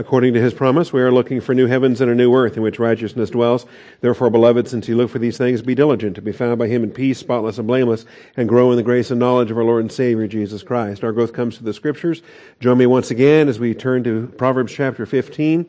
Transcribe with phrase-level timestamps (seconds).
[0.00, 2.62] According to his promise, we are looking for new heavens and a new earth in
[2.62, 3.66] which righteousness dwells.
[4.00, 6.82] Therefore, beloved, since you look for these things, be diligent to be found by him
[6.82, 9.82] in peace, spotless and blameless, and grow in the grace and knowledge of our Lord
[9.82, 11.04] and Savior, Jesus Christ.
[11.04, 12.22] Our growth comes through the scriptures.
[12.60, 15.66] Join me once again as we turn to Proverbs chapter 15.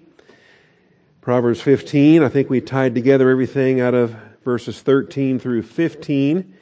[1.20, 6.57] Proverbs 15, I think we tied together everything out of verses 13 through 15.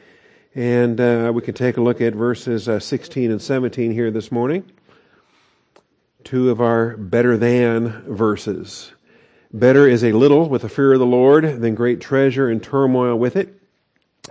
[0.55, 4.31] And uh, we can take a look at verses uh, 16 and 17 here this
[4.31, 4.65] morning
[6.23, 8.91] two of our better than verses.
[9.51, 13.15] Better is a little with the fear of the Lord than great treasure and turmoil
[13.15, 13.59] with it.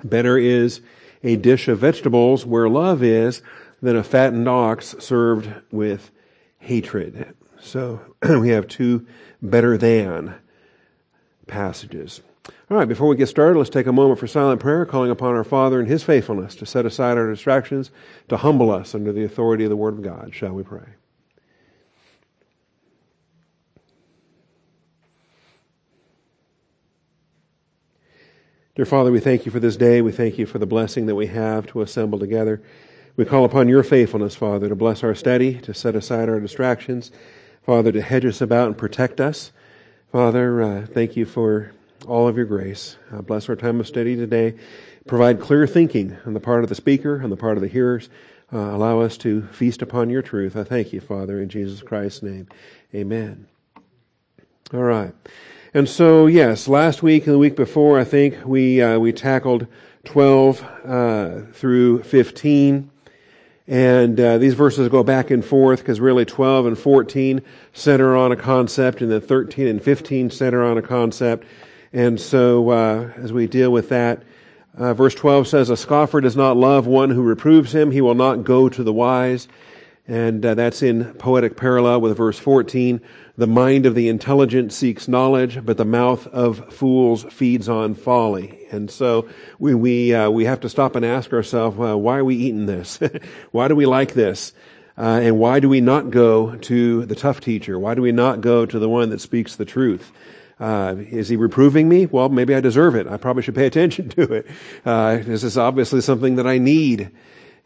[0.05, 0.81] Better is
[1.25, 3.43] a dish of vegetables where love is
[3.83, 6.11] than a fattened ox served with
[6.59, 7.35] hatred.
[7.61, 9.07] So we have two
[9.43, 10.35] better than
[11.47, 12.21] passages.
[12.71, 15.35] All right, before we get started, let's take a moment for silent prayer, calling upon
[15.35, 17.91] our Father and His faithfulness to set aside our distractions,
[18.29, 20.31] to humble us under the authority of the Word of God.
[20.33, 20.98] Shall we pray?
[28.79, 30.03] Dear Father, we thank you for this day.
[30.03, 32.63] We thank you for the blessing that we have to assemble together.
[33.17, 37.11] We call upon your faithfulness, Father, to bless our study, to set aside our distractions,
[37.67, 39.51] Father, to hedge us about and protect us.
[40.13, 41.73] Father, uh, thank you for
[42.07, 42.97] all of your grace.
[43.13, 44.55] Uh, bless our time of study today.
[45.09, 48.09] Provide clear thinking on the part of the speaker, on the part of the hearers.
[48.53, 50.55] Uh, allow us to feast upon your truth.
[50.55, 52.47] I thank you, Father, in Jesus Christ's name.
[52.95, 53.49] Amen.
[54.73, 55.15] All right.
[55.75, 59.67] And so, yes, last week and the week before, I think we uh, we tackled
[60.05, 62.91] 12 uh, through 15,
[63.67, 67.43] and uh, these verses go back and forth because really 12 and 14
[67.75, 71.47] center on a concept, and then 13 and 15 center on a concept.
[71.93, 74.23] And so, uh, as we deal with that,
[74.75, 78.15] uh, verse 12 says, "A scoffer does not love one who reproves him; he will
[78.15, 79.49] not go to the wise."
[80.07, 83.03] And uh, that's in poetic parallel with verse 14.
[83.39, 88.67] The mind of the intelligent seeks knowledge, but the mouth of fools feeds on folly.
[88.73, 89.29] And so
[89.61, 92.67] we we uh, we have to stop and ask ourselves, uh, why are we eating
[92.67, 92.99] this?
[93.53, 94.53] why do we like this?
[94.99, 97.79] Uh, and why do we not go to the tough teacher?
[97.79, 100.11] Why do we not go to the one that speaks the truth?
[100.59, 102.07] Uh, is he reproving me?
[102.07, 103.07] Well, maybe I deserve it.
[103.07, 104.47] I probably should pay attention to it.
[104.85, 107.13] Uh, this is obviously something that I need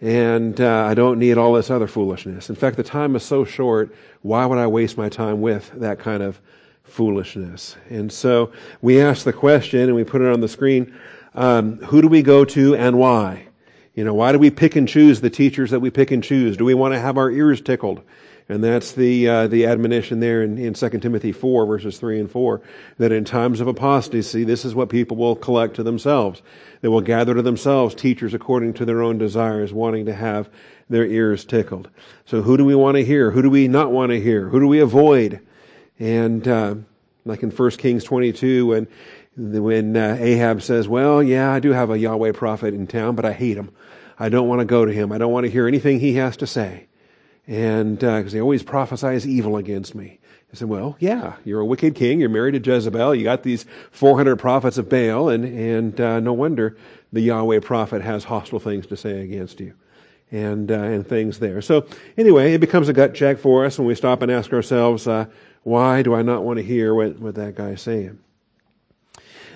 [0.03, 2.51] and uh, I don't need all this other foolishness.
[2.51, 6.01] In fact, the time is so short, why would I waste my time with that
[6.01, 6.41] kind of
[6.83, 7.77] foolishness?
[7.89, 8.53] And so
[8.83, 10.93] we ask the question and we put it on the screen
[11.35, 13.47] um, who do we go to and why?
[13.95, 16.57] You know, why do we pick and choose the teachers that we pick and choose?
[16.57, 18.03] Do we want to have our ears tickled?
[18.49, 22.31] And that's the uh, the admonition there in, in 2 Timothy 4, verses 3 and
[22.31, 22.61] 4,
[22.99, 26.43] that in times of apostasy, this is what people will collect to themselves.
[26.81, 30.51] They will gather to themselves teachers according to their own desires, wanting to have
[30.89, 31.89] their ears tickled.
[32.27, 33.31] So who do we want to hear?
[33.31, 34.49] Who do we not want to hear?
[34.49, 35.41] Who do we avoid?
[35.99, 36.75] And uh,
[37.25, 38.89] like in 1 Kings 22, when
[39.37, 43.25] when uh, Ahab says, "Well, yeah, I do have a Yahweh prophet in town, but
[43.25, 43.71] I hate him.
[44.19, 45.11] I don't want to go to him.
[45.11, 46.87] I don't want to hear anything he has to say."
[47.47, 50.19] And because uh, he always prophesies evil against me.
[50.53, 52.21] I said, well, yeah, you're a wicked king.
[52.21, 53.15] You're married to Jezebel.
[53.15, 56.77] You got these 400 prophets of Baal, and, and uh, no wonder
[57.11, 59.75] the Yahweh prophet has hostile things to say against you.
[60.31, 61.61] And, uh, and things there.
[61.61, 61.87] So
[62.17, 65.27] anyway, it becomes a gut check for us when we stop and ask ourselves, uh,
[65.63, 68.19] why do I not want to hear what, what that guy's saying?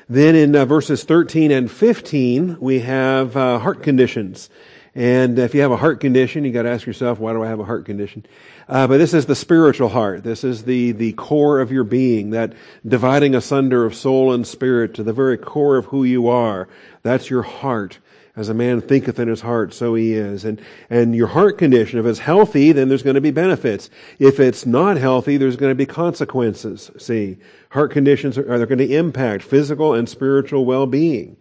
[0.07, 4.51] Then in uh, verses 13 and 15, we have uh, heart conditions.
[4.97, 7.49] And if you have a heart condition, you got to ask yourself, why do I
[7.49, 8.25] have a heart condition?
[8.67, 10.25] Uh, but this is the spiritual heart.
[10.25, 12.55] This is the the core of your being, that
[12.89, 16.67] dividing asunder of soul and spirit to the very core of who you are.
[17.03, 17.99] That's your heart.
[18.37, 20.45] As a man thinketh in his heart, so he is.
[20.45, 23.89] And, and your heart condition, if it's healthy, then there's going to be benefits.
[24.19, 26.91] If it's not healthy, there's going to be consequences.
[26.99, 27.39] See,
[27.71, 31.39] heart conditions are, are going to impact physical and spiritual well-being.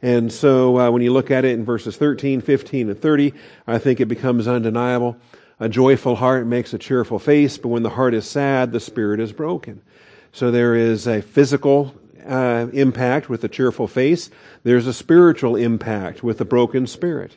[0.00, 3.34] And so uh, when you look at it in verses 13, 15, and 30,
[3.66, 5.16] I think it becomes undeniable.
[5.60, 9.18] A joyful heart makes a cheerful face, but when the heart is sad, the spirit
[9.18, 9.82] is broken.
[10.30, 11.94] So there is a physical
[12.24, 14.30] uh, impact with a cheerful face.
[14.62, 17.36] There's a spiritual impact with a broken spirit.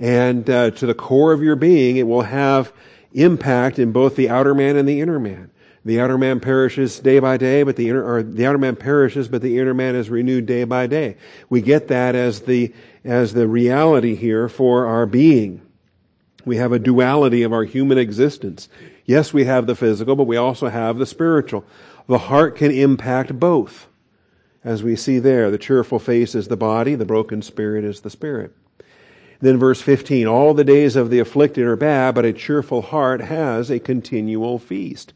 [0.00, 2.72] And uh, to the core of your being, it will have
[3.12, 5.50] impact in both the outer man and the inner man.
[5.88, 9.26] The outer man perishes day by day, but the inner, or the outer man perishes,
[9.26, 11.16] but the inner man is renewed day by day.
[11.48, 12.74] We get that as the,
[13.04, 15.62] as the reality here for our being.
[16.44, 18.68] We have a duality of our human existence.
[19.06, 21.64] Yes, we have the physical, but we also have the spiritual.
[22.06, 23.86] The heart can impact both.
[24.62, 28.10] As we see there, the cheerful face is the body, the broken spirit is the
[28.10, 28.54] spirit.
[29.40, 33.22] Then verse 15, all the days of the afflicted are bad, but a cheerful heart
[33.22, 35.14] has a continual feast.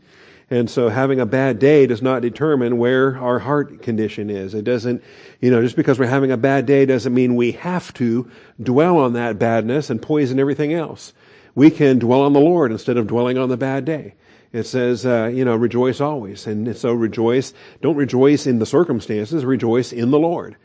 [0.53, 4.53] And so having a bad day does not determine where our heart condition is.
[4.53, 5.03] It doesn't,
[5.41, 8.31] you know, just because we're having a bad day doesn't mean we have to
[8.63, 11.15] dwell on that badness and poison everything else.
[11.55, 14.13] We can dwell on the Lord instead of dwelling on the bad day.
[14.53, 16.47] It says, uh, you know, rejoice always.
[16.47, 20.57] And so rejoice, don't rejoice in the circumstances, rejoice in the Lord.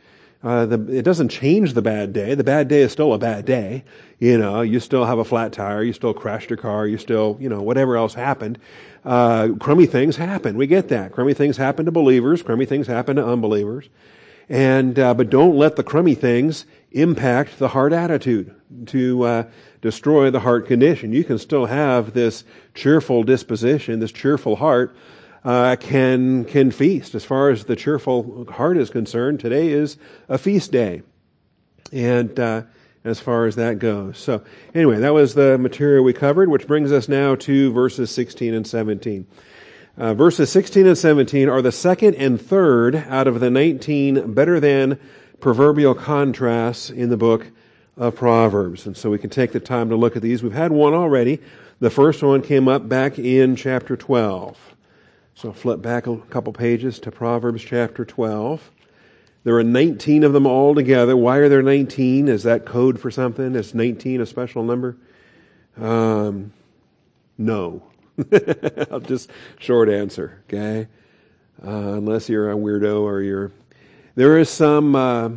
[0.43, 2.35] Uh, the, it doesn't change the bad day.
[2.35, 3.83] The bad day is still a bad day.
[4.19, 7.37] You know, you still have a flat tire, you still crashed your car, you still,
[7.39, 8.59] you know, whatever else happened.
[9.03, 10.57] Uh, crummy things happen.
[10.57, 11.11] We get that.
[11.11, 12.43] Crummy things happen to believers.
[12.43, 13.89] Crummy things happen to unbelievers.
[14.49, 18.55] And uh, but don't let the crummy things impact the heart attitude
[18.87, 19.43] to uh,
[19.81, 21.11] destroy the heart condition.
[21.11, 22.43] You can still have this
[22.73, 24.95] cheerful disposition, this cheerful heart
[25.47, 27.15] uh, can can feast.
[27.15, 29.97] As far as the cheerful heart is concerned, today is
[30.27, 31.03] a feast day,
[31.93, 32.63] and uh,
[33.05, 34.17] as far as that goes.
[34.17, 34.43] So,
[34.75, 38.67] anyway, that was the material we covered, which brings us now to verses 16 and
[38.67, 39.25] 17.
[39.97, 44.59] Uh, verses 16 and 17 are the second and third out of the 19 better
[44.59, 44.99] than
[45.39, 47.47] proverbial contrasts in the book
[47.95, 48.85] of Proverbs.
[48.85, 50.43] And so we can take the time to look at these.
[50.43, 51.39] We've had one already.
[51.79, 54.75] The first one came up back in chapter 12.
[55.37, 58.71] So flip back a couple pages to Proverbs chapter 12.
[59.43, 61.15] There are 19 of them all together.
[61.15, 62.27] Why are there 19?
[62.27, 63.53] Is that code for something?
[63.53, 64.97] Is 19 a special number?
[65.79, 66.53] Um,
[67.37, 67.83] no.
[68.91, 69.29] I'll just
[69.59, 70.87] short answer, okay?
[71.63, 73.51] Uh, unless you're a weirdo or you're.
[74.15, 74.95] There is some.
[74.95, 75.29] Uh,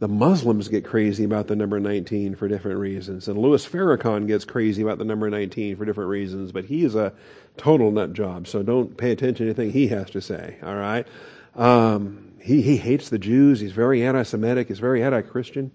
[0.00, 3.26] the Muslims get crazy about the number 19 for different reasons.
[3.26, 6.94] And Louis Farrakhan gets crazy about the number 19 for different reasons, but he is
[6.94, 7.12] a
[7.58, 11.06] total nut job, so don't pay attention to anything he has to say, all right?
[11.54, 13.60] Um, he, he hates the Jews.
[13.60, 14.68] He's very anti-Semitic.
[14.68, 15.70] He's very anti-Christian.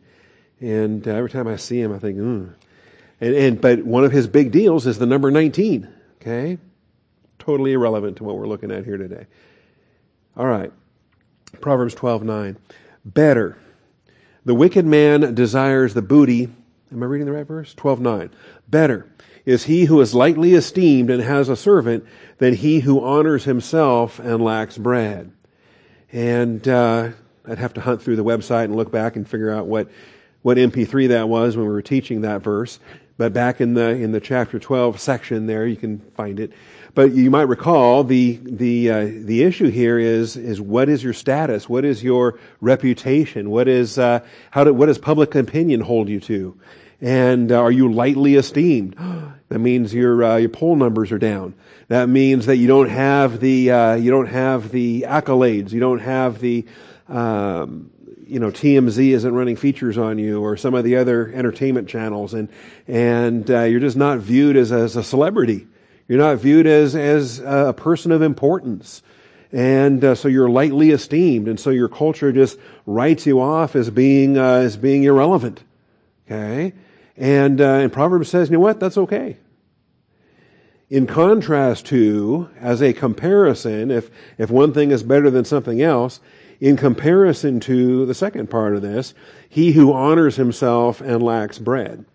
[0.60, 2.54] And uh, every time I see him, I think, mm.
[3.20, 5.88] and, and, but one of his big deals is the number 19.
[6.22, 6.58] Okay.
[7.38, 9.26] Totally irrelevant to what we're looking at here today.
[10.38, 10.72] All right.
[11.60, 12.56] Proverbs 12:9.
[13.04, 13.58] Better.
[14.46, 16.50] The wicked man desires the booty.
[16.92, 17.74] Am I reading the right verse?
[17.76, 18.32] 12:9.
[18.70, 19.13] Better
[19.46, 22.06] is he who is lightly esteemed and has a servant
[22.38, 25.32] than he who honors himself and lacks bread.
[26.12, 27.10] And uh,
[27.46, 29.90] I'd have to hunt through the website and look back and figure out what,
[30.42, 32.80] what MP3 that was when we were teaching that verse.
[33.16, 36.52] But back in the in the chapter 12 section there, you can find it.
[36.96, 41.14] But you might recall the the uh, the issue here is is what is your
[41.14, 41.70] status?
[41.70, 43.52] What is your reputation?
[43.52, 46.60] What is uh, how do, what does public opinion hold you to?
[47.04, 48.96] And uh, are you lightly esteemed?
[49.50, 51.54] that means your uh, your poll numbers are down.
[51.90, 55.72] That means that you don't have the uh, you don't have the accolades.
[55.72, 56.66] You don't have the
[57.10, 57.92] um,
[58.26, 62.34] you know TMZ isn't running features on you or some of the other entertainment channels,
[62.34, 62.48] and
[62.88, 65.68] and uh, you're just not viewed as as a celebrity.
[66.08, 69.04] You're not viewed as as a person of importance,
[69.52, 73.90] and uh, so you're lightly esteemed, and so your culture just writes you off as
[73.90, 75.66] being uh, as being irrelevant.
[76.26, 76.74] Okay,
[77.18, 78.80] and, uh, and Proverbs says, you know what?
[78.80, 79.38] That's okay.
[80.90, 86.20] In contrast to, as a comparison, if, if one thing is better than something else,
[86.60, 89.14] in comparison to the second part of this,
[89.50, 92.06] he who honors himself and lacks bread.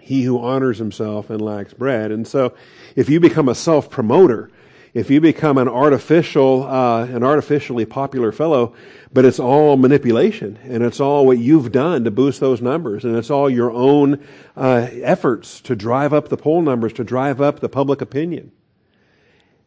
[0.00, 2.10] He who honors himself and lacks bread.
[2.10, 2.54] And so,
[2.96, 4.50] if you become a self-promoter,
[4.92, 8.74] if you become an artificial, uh, an artificially popular fellow,
[9.12, 13.16] but it's all manipulation and it's all what you've done to boost those numbers and
[13.16, 14.24] it's all your own
[14.56, 18.50] uh, efforts to drive up the poll numbers, to drive up the public opinion.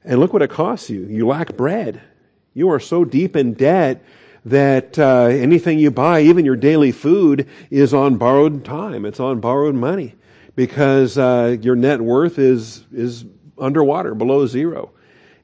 [0.03, 1.05] And look what it costs you.
[1.05, 2.01] You lack bread.
[2.53, 4.03] You are so deep in debt
[4.45, 9.05] that uh, anything you buy, even your daily food, is on borrowed time.
[9.05, 10.15] It's on borrowed money
[10.55, 13.25] because uh, your net worth is is
[13.57, 14.91] underwater, below zero.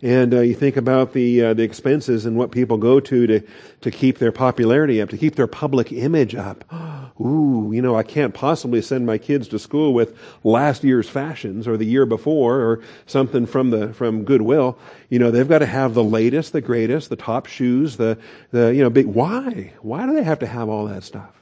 [0.01, 3.41] And uh, you think about the uh, the expenses and what people go to to
[3.81, 6.63] to keep their popularity up, to keep their public image up.
[7.19, 11.67] Ooh, you know, I can't possibly send my kids to school with last year's fashions
[11.67, 14.77] or the year before or something from the from Goodwill.
[15.09, 18.17] You know, they've got to have the latest, the greatest, the top shoes, the
[18.51, 19.05] the you know, big.
[19.05, 19.73] Why?
[19.81, 21.33] Why do they have to have all that stuff?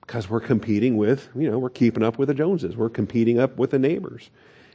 [0.00, 2.76] Because we're competing with, you know, we're keeping up with the Joneses.
[2.76, 4.30] We're competing up with the neighbors,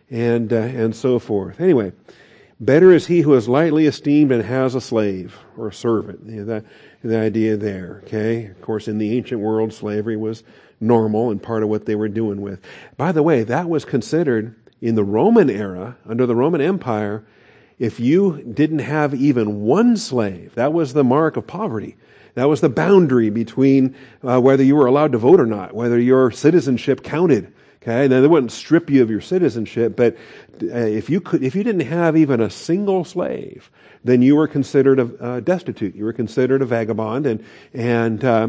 [0.09, 1.59] and uh, and so forth.
[1.59, 1.91] Anyway.
[2.63, 6.21] Better is he who is lightly esteemed and has a slave or a servant.
[6.25, 6.65] You know, that,
[7.03, 8.45] the idea there, okay?
[8.45, 10.43] Of course, in the ancient world, slavery was
[10.79, 12.61] normal and part of what they were doing with.
[12.95, 17.25] By the way, that was considered in the Roman era, under the Roman Empire,
[17.79, 21.97] if you didn't have even one slave, that was the mark of poverty.
[22.35, 23.93] That was the boundary between
[24.23, 28.21] uh, whether you were allowed to vote or not, whether your citizenship counted Okay, now
[28.21, 30.15] they wouldn't strip you of your citizenship, but
[30.61, 33.69] uh, if you could, if you didn't have even a single slave,
[34.05, 35.93] then you were considered a, destitute.
[35.93, 38.47] You were considered a vagabond, and and uh,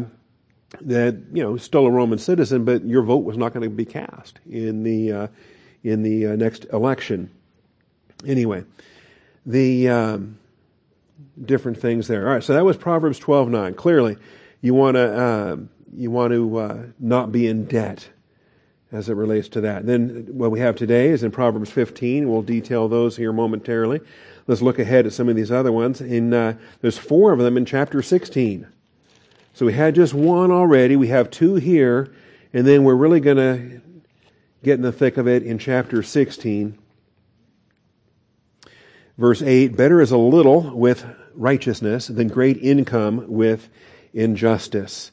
[0.79, 3.83] that you know still a Roman citizen, but your vote was not going to be
[3.83, 5.27] cast in the uh,
[5.83, 7.29] in the uh, next election.
[8.25, 8.63] Anyway,
[9.45, 10.37] the um,
[11.43, 12.25] different things there.
[12.25, 13.73] All right, so that was Proverbs twelve nine.
[13.73, 14.15] Clearly,
[14.61, 18.07] you want to um, you want to uh, not be in debt
[18.95, 19.85] as it relates to that.
[19.85, 22.29] Then what we have today is in Proverbs 15.
[22.29, 24.01] We'll detail those here momentarily.
[24.47, 26.01] Let's look ahead at some of these other ones.
[26.01, 28.67] In uh, there's four of them in chapter 16.
[29.53, 30.95] So we had just one already.
[30.95, 32.13] We have two here,
[32.53, 33.81] and then we're really going to
[34.63, 36.77] get in the thick of it in chapter 16.
[39.17, 43.69] Verse 8 Better is a little with righteousness than great income with
[44.13, 45.11] injustice.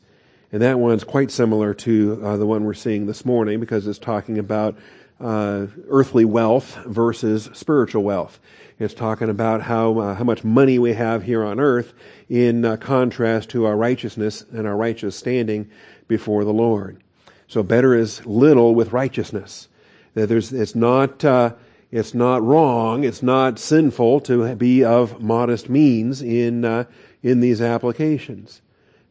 [0.53, 3.99] And that one's quite similar to uh, the one we're seeing this morning because it's
[3.99, 4.77] talking about
[5.19, 8.39] uh, earthly wealth versus spiritual wealth.
[8.79, 11.95] It's talking about how uh, how much money we have here on earth
[12.29, 15.71] in uh, contrast to our righteousness and our righteous standing
[16.07, 17.03] before the Lord.
[17.47, 19.69] So better is little with righteousness.
[20.15, 21.55] That there's it's not uh,
[21.91, 26.85] it's not wrong, it's not sinful to be of modest means in uh,
[27.23, 28.62] in these applications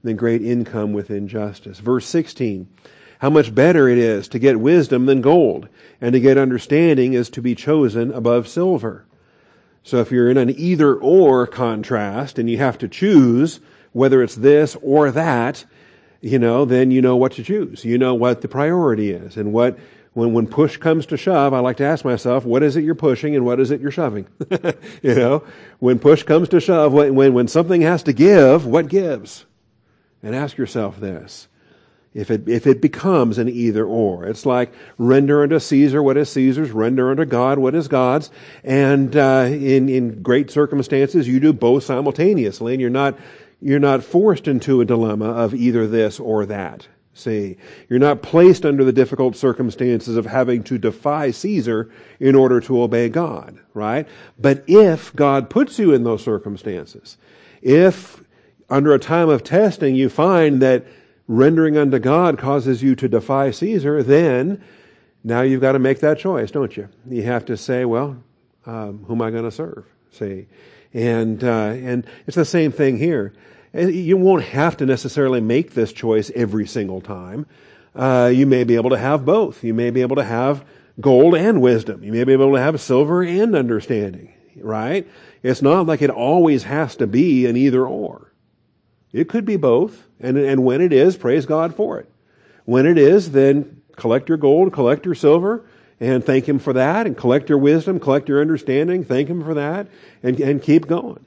[0.04, 1.80] than great income with injustice.
[1.80, 2.68] Verse 16.
[3.20, 5.70] How much better it is to get wisdom than gold,
[6.02, 9.06] and to get understanding is to be chosen above silver.
[9.84, 13.60] So if you're in an either or contrast and you have to choose
[13.94, 15.66] whether it's this or that,
[16.22, 17.84] you know, then you know what to choose.
[17.84, 19.78] You know what the priority is and what,
[20.14, 22.96] when, when push comes to shove, I like to ask myself, what is it you're
[22.96, 24.28] pushing and what is it you're shoving?
[25.02, 25.44] you know,
[25.80, 29.46] when push comes to shove, when, when, when something has to give, what gives?
[30.24, 31.48] And ask yourself this.
[32.14, 36.30] If it, if it becomes an either or, it's like render unto Caesar what is
[36.32, 38.30] Caesar's, render unto God what is God's,
[38.66, 43.18] and uh, in in great circumstances you do both simultaneously, and you're not
[43.62, 46.88] you're not forced into a dilemma of either this or that.
[47.14, 47.58] See,
[47.90, 52.82] you're not placed under the difficult circumstances of having to defy Caesar in order to
[52.82, 54.08] obey God, right?
[54.40, 57.18] But if God puts you in those circumstances,
[57.62, 58.21] if
[58.72, 60.86] under a time of testing you find that
[61.28, 64.64] rendering unto God causes you to defy Caesar, then
[65.24, 66.90] now you've got to make that choice, don't you?
[67.08, 68.18] You have to say, well,
[68.66, 69.86] um, who am I going to serve?
[70.12, 70.48] See,
[70.94, 73.34] and uh, and it's the same thing here.
[73.74, 77.46] You won't have to necessarily make this choice every single time.
[77.96, 79.64] Uh, you may be able to have both.
[79.64, 80.66] You may be able to have
[81.00, 82.04] gold and wisdom.
[82.04, 84.34] You may be able to have silver and understanding.
[84.58, 85.08] Right?
[85.44, 88.31] It's not like it always has to be an either or.
[89.14, 90.08] It could be both.
[90.20, 92.10] And, and when it is, praise God for it.
[92.66, 95.66] When it is, then collect your gold, collect your silver,
[96.00, 99.54] and thank Him for that, and collect your wisdom, collect your understanding, thank Him for
[99.54, 99.88] that,
[100.24, 101.26] and, and keep going.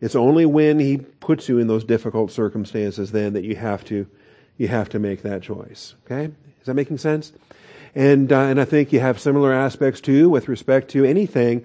[0.00, 4.06] It's only when He puts you in those difficult circumstances then that you have to,
[4.56, 5.94] you have to make that choice.
[6.04, 6.26] Okay?
[6.60, 7.32] Is that making sense?
[7.94, 11.64] And, uh, and I think you have similar aspects too with respect to anything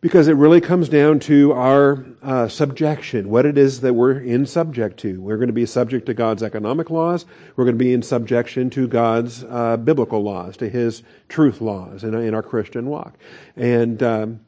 [0.00, 4.46] because it really comes down to our uh, subjection, what it is that we're in
[4.46, 5.20] subject to.
[5.20, 7.26] We're going to be subject to God's economic laws.
[7.56, 12.04] We're going to be in subjection to God's uh, biblical laws, to His truth laws
[12.04, 13.14] in, in our Christian walk.
[13.56, 14.40] And um,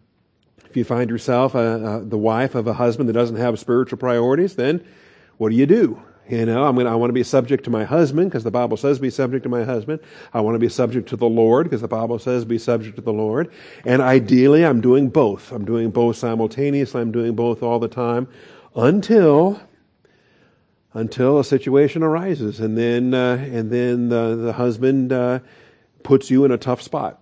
[0.67, 3.99] if you find yourself uh, uh the wife of a husband that doesn't have spiritual
[3.99, 4.85] priorities, then
[5.37, 6.01] what do you do?
[6.31, 8.77] You know, I'm gonna, I want to be subject to my husband because the Bible
[8.77, 9.99] says be subject to my husband.
[10.33, 13.03] I want to be subject to the Lord because the Bible says be subject to
[13.03, 13.51] the Lord.
[13.85, 15.51] And ideally, I'm doing both.
[15.51, 17.01] I'm doing both simultaneously.
[17.01, 18.29] I'm doing both all the time
[18.77, 19.61] until,
[20.95, 22.61] until a situation arises.
[22.61, 25.41] And then, uh, and then the, the husband, uh,
[26.05, 27.21] puts you in a tough spot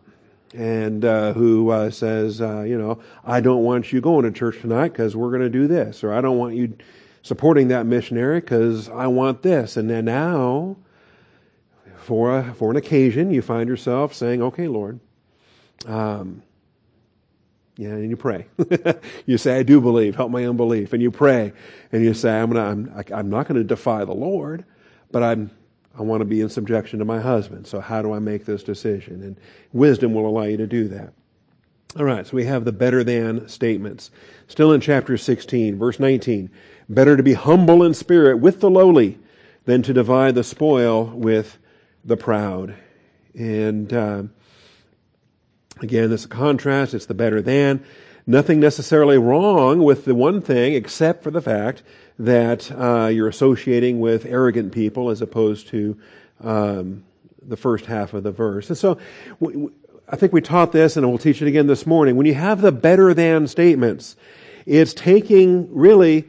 [0.52, 4.60] and uh, who uh, says, uh, you know, I don't want you going to church
[4.60, 6.76] tonight because we're going to do this, or I don't want you
[7.22, 9.76] supporting that missionary because I want this.
[9.76, 10.76] And then now,
[11.96, 15.00] for, a, for an occasion, you find yourself saying, okay, Lord,
[15.86, 16.42] um,
[17.76, 18.46] yeah, and you pray.
[19.26, 20.92] you say, I do believe, help my unbelief.
[20.92, 21.52] And you pray,
[21.92, 24.64] and you say, I'm, gonna, I'm, I'm not going to defy the Lord,
[25.12, 25.50] but I'm,
[25.96, 27.66] I want to be in subjection to my husband.
[27.66, 29.22] So how do I make this decision?
[29.22, 29.36] And
[29.72, 31.12] wisdom will allow you to do that.
[31.96, 34.10] All right, so we have the better than statements.
[34.46, 36.50] Still in chapter 16, verse 19.
[36.86, 39.18] Better to be humble in spirit with the lowly
[39.64, 41.56] than to divide the spoil with
[42.04, 42.74] the proud.
[43.32, 44.24] And uh,
[45.80, 46.92] again, this contrast.
[46.92, 47.82] It's the better than.
[48.26, 51.82] Nothing necessarily wrong with the one thing, except for the fact
[52.18, 55.98] that uh, you're associating with arrogant people as opposed to
[56.42, 57.04] um,
[57.42, 58.68] the first half of the verse.
[58.68, 58.98] And so
[60.08, 62.16] I think we taught this and we'll teach it again this morning.
[62.16, 64.16] When you have the better than statements,
[64.64, 66.28] it's taking really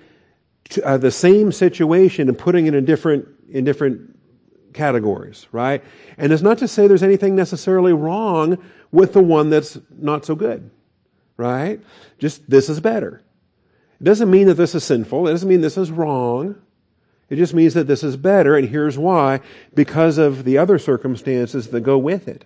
[0.84, 4.20] uh, the same situation and putting it in different, in different
[4.74, 5.84] categories, right?
[6.18, 8.58] And it's not to say there's anything necessarily wrong
[8.92, 10.70] with the one that's not so good,
[11.38, 11.80] right?
[12.18, 13.22] Just this is better.
[14.00, 15.28] It doesn't mean that this is sinful.
[15.28, 16.56] It doesn't mean this is wrong.
[17.30, 19.42] It just means that this is better, and here's why
[19.74, 22.46] because of the other circumstances that go with it.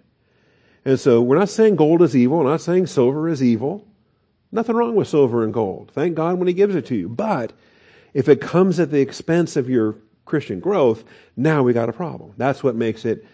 [0.85, 3.87] And so we're not saying gold is evil, we're not saying silver is evil.
[4.51, 5.91] Nothing wrong with silver and gold.
[5.93, 7.09] Thank God when He gives it to you.
[7.09, 7.53] But
[8.13, 11.03] if it comes at the expense of your Christian growth,
[11.35, 12.33] now we got a problem.
[12.37, 13.25] That's what makes it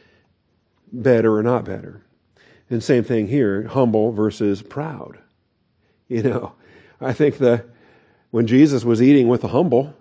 [0.92, 2.02] better or not better.
[2.70, 5.20] And same thing here, humble versus proud.
[6.08, 6.54] You know,
[7.02, 7.66] I think the
[8.32, 9.96] when Jesus was eating with the humble,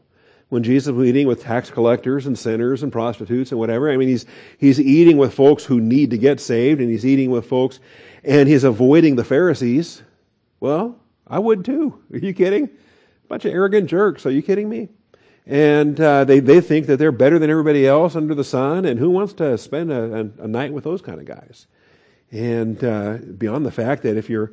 [0.49, 3.91] when Jesus was eating with tax collectors and sinners and prostitutes and whatever.
[3.91, 4.27] I mean, he's,
[4.59, 7.81] he's eating with folks who need to get saved and he's eating with folks
[8.25, 10.03] and he's avoiding the Pharisees.
[10.61, 12.03] Well, I would too.
[12.13, 12.71] Are you kidding?
[13.29, 14.25] Bunch of arrogant jerks.
[14.25, 14.89] Are you kidding me?
[15.47, 18.85] And uh, they, they think that they're better than everybody else under the sun.
[18.85, 21.67] And who wants to spend a, a, a night with those kind of guys?
[22.31, 24.53] And uh, beyond the fact that if you're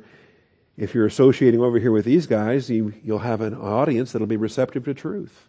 [0.76, 4.36] if you're associating over here with these guys, you, you'll have an audience that'll be
[4.36, 5.48] receptive to truth.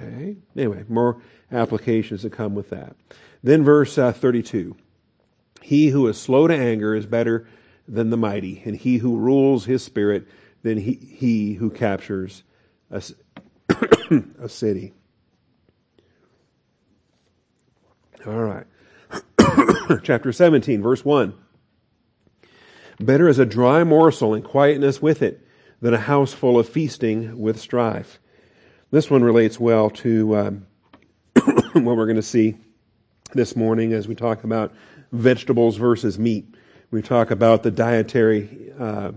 [0.00, 0.36] Okay?
[0.56, 1.20] Anyway, more
[1.52, 2.96] applications that come with that.
[3.42, 4.76] Then verse uh, 32.
[5.62, 7.46] He who is slow to anger is better
[7.86, 10.26] than the mighty, and he who rules his spirit
[10.62, 12.42] than he, he who captures
[12.90, 13.02] a,
[14.40, 14.94] a city.
[18.26, 18.66] All right.
[20.02, 21.34] Chapter 17, verse 1.
[23.00, 25.46] Better is a dry morsel and quietness with it
[25.80, 28.20] than a house full of feasting with strife.
[28.90, 30.66] This one relates well to um,
[31.34, 32.56] what we're going to see
[33.32, 34.74] this morning as we talk about
[35.12, 36.52] vegetables versus meat.
[36.90, 39.12] We talk about the dietary uh,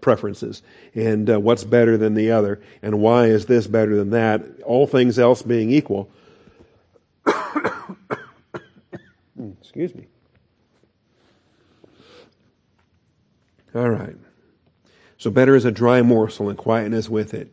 [0.00, 0.62] preferences
[0.94, 4.86] and uh, what's better than the other and why is this better than that, all
[4.86, 6.10] things else being equal.
[9.60, 10.06] Excuse me.
[13.74, 14.16] All right.
[15.18, 17.52] So better is a dry morsel and quietness with it.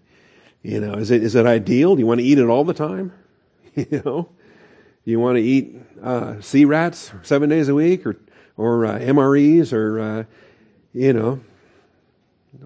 [0.65, 1.95] You know, is it, is it ideal?
[1.95, 3.13] Do you want to eat it all the time?
[3.75, 4.29] you know,
[5.05, 8.17] do you want to eat uh, C-rats seven days a week or,
[8.57, 10.23] or uh, MREs or, uh,
[10.91, 11.39] you know,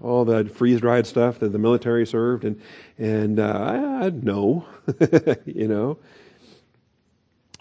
[0.02, 2.46] all the freeze dried stuff that the military served?
[2.46, 2.62] And,
[2.96, 4.64] and uh, I, I know,
[5.44, 5.98] you know.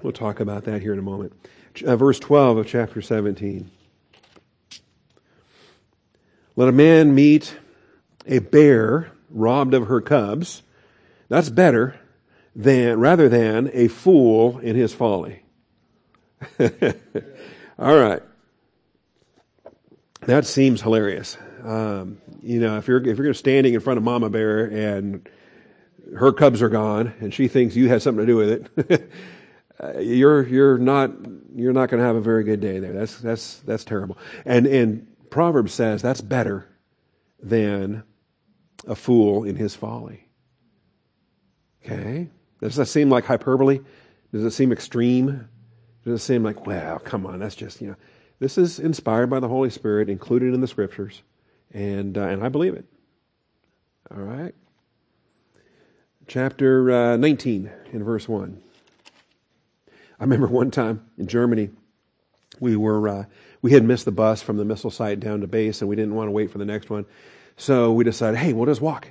[0.01, 1.33] We'll talk about that here in a moment.
[1.85, 3.69] Uh, verse 12 of chapter 17.
[6.55, 7.57] Let a man meet
[8.25, 10.63] a bear robbed of her cubs.
[11.29, 11.99] That's better
[12.55, 15.43] than, rather than a fool in his folly.
[16.59, 18.21] All right.
[20.21, 21.37] That seems hilarious.
[21.63, 25.27] Um, you know, if you're, if you're standing in front of Mama Bear and
[26.17, 29.11] her cubs are gone and she thinks you had something to do with it,
[30.01, 31.11] you're, you're not,
[31.55, 32.93] you're not going to have a very good day there.
[32.93, 34.17] That's, that's, that's terrible.
[34.45, 36.67] And, and Proverbs says that's better
[37.41, 38.03] than
[38.87, 40.27] a fool in his folly.
[41.85, 42.29] Okay?
[42.61, 43.79] Does that seem like hyperbole?
[44.31, 45.47] Does it seem extreme?
[46.05, 47.95] Does it seem like, well, come on, that's just, you know.
[48.39, 51.23] This is inspired by the Holy Spirit, included in the scriptures,
[51.73, 52.85] and, uh, and I believe it.
[54.11, 54.55] All right?
[56.27, 58.61] Chapter uh, 19, in verse 1.
[60.19, 61.69] I remember one time in Germany,
[62.59, 63.25] we were uh,
[63.61, 66.15] we had missed the bus from the missile site down to base, and we didn't
[66.15, 67.05] want to wait for the next one.
[67.59, 69.09] So we decided, hey, we'll just walk.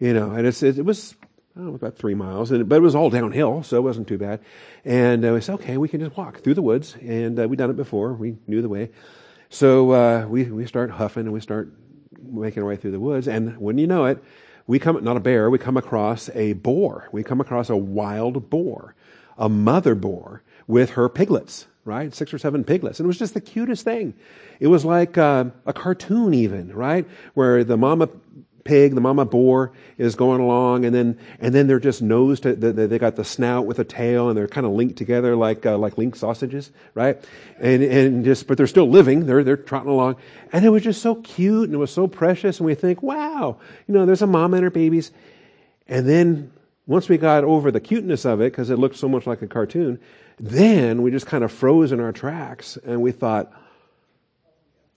[0.00, 1.14] You know, and it's, it, it was
[1.54, 4.40] know, about three miles, and, but it was all downhill, so it wasn't too bad.
[4.84, 7.58] And uh, we said, okay, we can just walk through the woods, and uh, we'd
[7.58, 8.12] done it before.
[8.12, 8.90] We knew the way.
[9.48, 11.72] So uh, we, we start huffing, and we start
[12.20, 14.22] making our way through the woods, and when you know it,
[14.66, 17.08] we come, not a bear, we come across a boar.
[17.12, 18.94] We come across a wild boar,
[19.38, 22.14] a mother boar with her piglets right?
[22.14, 22.98] Six or seven piglets.
[22.98, 24.14] And it was just the cutest thing.
[24.60, 27.06] It was like uh, a cartoon, even, right?
[27.34, 28.08] Where the mama
[28.64, 32.42] pig, the mama boar is going along, and then and then they're just nosed.
[32.44, 35.36] To, they, they got the snout with a tail, and they're kind of linked together
[35.36, 37.22] like uh, like link sausages, right?
[37.60, 39.26] And and just but they're still living.
[39.26, 40.16] They're they're trotting along,
[40.52, 42.58] and it was just so cute and it was so precious.
[42.58, 45.12] And we think, wow, you know, there's a mama and her babies,
[45.86, 46.50] and then
[46.86, 49.46] once we got over the cuteness of it because it looked so much like a
[49.46, 49.98] cartoon,
[50.38, 53.52] then we just kind of froze in our tracks and we thought,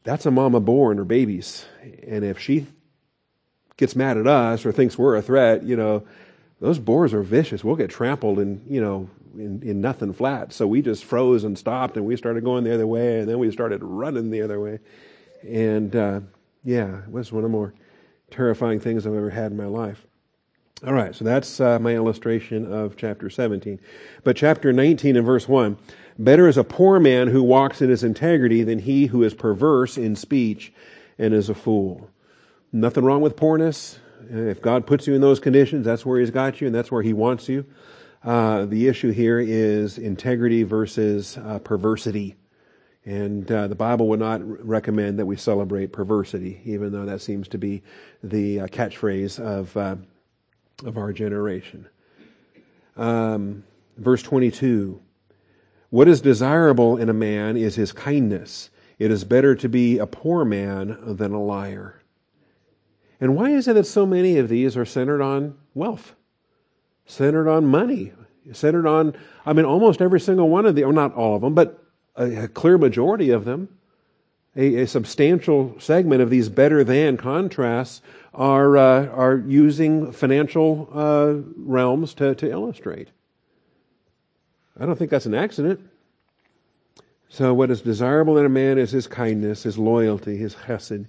[0.04, 1.66] that's a mama boar and her babies.
[2.08, 2.68] And if she
[3.78, 6.06] gets mad at us or thinks we're a threat, you know,
[6.60, 7.64] those boars are vicious.
[7.64, 10.52] We'll get trampled and, you know, in, in nothing flat.
[10.52, 13.38] So we just froze and stopped and we started going the other way and then
[13.38, 14.80] we started running the other way.
[15.48, 16.22] And, uh,
[16.64, 17.74] yeah, it was one of the more
[18.32, 20.06] terrifying things I've ever had in my life.
[20.86, 23.80] All right, so that's uh, my illustration of chapter 17.
[24.24, 25.76] But chapter 19 and verse 1
[26.20, 29.98] Better is a poor man who walks in his integrity than he who is perverse
[29.98, 30.72] in speech
[31.18, 32.10] and is a fool.
[32.72, 33.98] Nothing wrong with poorness.
[34.30, 37.02] If God puts you in those conditions, that's where He's got you and that's where
[37.02, 37.66] He wants you.
[38.24, 42.36] Uh, the issue here is integrity versus uh, perversity.
[43.06, 47.48] And uh, the Bible would not recommend that we celebrate perversity, even though that seems
[47.50, 47.82] to be
[48.22, 49.96] the uh, catchphrase of, uh,
[50.86, 51.88] of our generation.
[52.96, 53.64] Um,
[53.98, 55.00] verse 22
[55.90, 58.70] What is desirable in a man is his kindness.
[59.00, 62.02] It is better to be a poor man than a liar.
[63.20, 66.16] And why is it that so many of these are centered on wealth,
[67.06, 68.14] centered on money,
[68.54, 71.54] centered on, I mean, almost every single one of the, or not all of them,
[71.54, 71.84] but
[72.16, 73.70] a, a clear majority of them,
[74.56, 78.02] a, a, substantial segment of these better than contrasts
[78.38, 83.10] are, uh, are using financial uh, realms to, to illustrate.
[84.80, 85.82] I don't think that's an accident.
[87.30, 91.08] So, what is desirable in a man is his kindness, his loyalty, his chesed.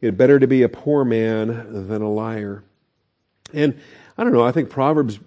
[0.00, 2.64] It's better to be a poor man than a liar.
[3.52, 3.78] And
[4.18, 5.18] I don't know, I think Proverbs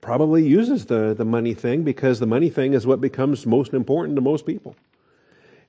[0.00, 4.16] probably uses the, the money thing because the money thing is what becomes most important
[4.16, 4.74] to most people.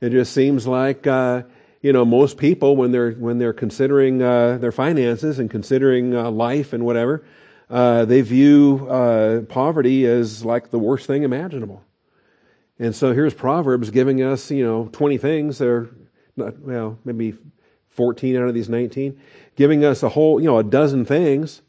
[0.01, 1.43] It just seems like uh,
[1.85, 6.31] you know most people when they're when they're considering uh, their finances and considering uh,
[6.31, 7.23] life and whatever,
[7.69, 11.83] uh, they view uh, poverty as like the worst thing imaginable.
[12.79, 15.59] And so here's Proverbs giving us you know 20 things.
[15.59, 15.87] They're
[16.35, 17.37] well maybe
[17.89, 19.21] 14 out of these 19,
[19.55, 21.61] giving us a whole you know a dozen things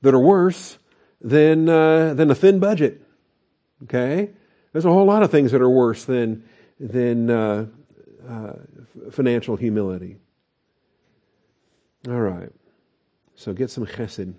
[0.00, 0.76] that are worse
[1.20, 3.00] than, uh, than a thin budget.
[3.84, 4.30] Okay?
[4.72, 6.42] There's a whole lot of things that are worse than,
[6.80, 7.30] than
[8.28, 8.52] uh,
[9.10, 10.16] financial humility.
[12.08, 12.50] All right.
[13.34, 14.34] So get some chesed.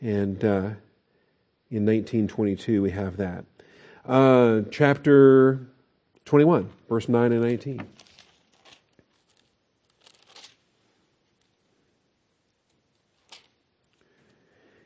[0.00, 0.70] And uh,
[1.70, 3.44] in 1922, we have that.
[4.06, 5.68] Uh, chapter
[6.24, 7.86] 21, verse 9 and 19.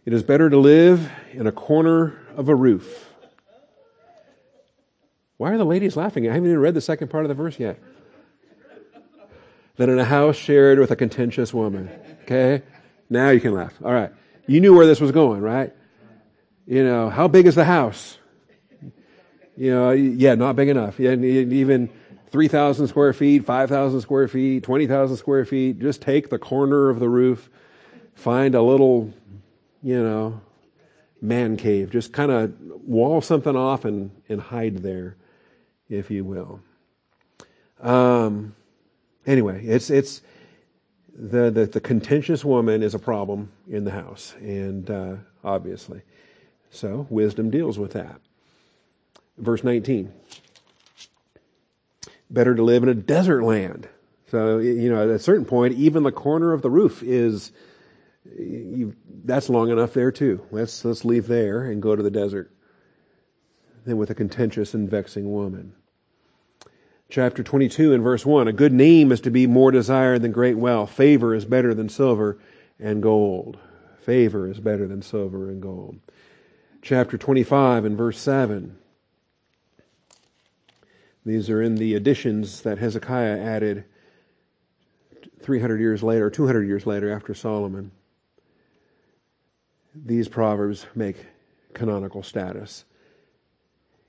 [0.05, 3.09] It is better to live in a corner of a roof.
[5.37, 6.29] Why are the ladies laughing?
[6.29, 7.79] I haven't even read the second part of the verse yet.
[9.77, 11.91] Than in a house shared with a contentious woman.
[12.23, 12.63] Okay?
[13.09, 13.75] Now you can laugh.
[13.83, 14.13] All right.
[14.47, 15.73] You knew where this was going, right?
[16.67, 18.19] You know, how big is the house?
[19.57, 20.99] You know, yeah, not big enough.
[20.99, 21.91] Yeah, even
[22.31, 25.79] 3,000 square feet, 5,000 square feet, 20,000 square feet.
[25.79, 27.51] Just take the corner of the roof,
[28.15, 29.13] find a little
[29.83, 30.41] you know,
[31.21, 31.91] man cave.
[31.91, 32.55] Just kind of
[32.87, 35.17] wall something off and, and hide there,
[35.89, 36.61] if you will.
[37.81, 38.55] Um,
[39.27, 40.23] anyway, it's, it's,
[41.15, 46.03] the, the, the, contentious woman is a problem in the house, and uh, obviously.
[46.71, 48.21] So, wisdom deals with that.
[49.37, 50.13] Verse 19
[52.31, 53.89] Better to live in a desert land.
[54.31, 57.53] So, you know, at a certain point, even the corner of the roof is
[58.25, 60.43] you, that's long enough there too.
[60.51, 62.51] Let's, let's leave there and go to the desert.
[63.85, 65.75] Then with a contentious and vexing woman.
[67.13, 70.57] Chapter 22 and verse 1 A good name is to be more desired than great
[70.57, 70.91] wealth.
[70.91, 72.39] Favor is better than silver
[72.79, 73.59] and gold.
[74.01, 75.99] Favor is better than silver and gold.
[76.81, 78.79] Chapter 25 and verse 7.
[81.27, 83.85] These are in the additions that Hezekiah added
[85.43, 87.91] 300 years later, 200 years later after Solomon
[89.95, 91.27] these proverbs make
[91.75, 92.87] canonical status.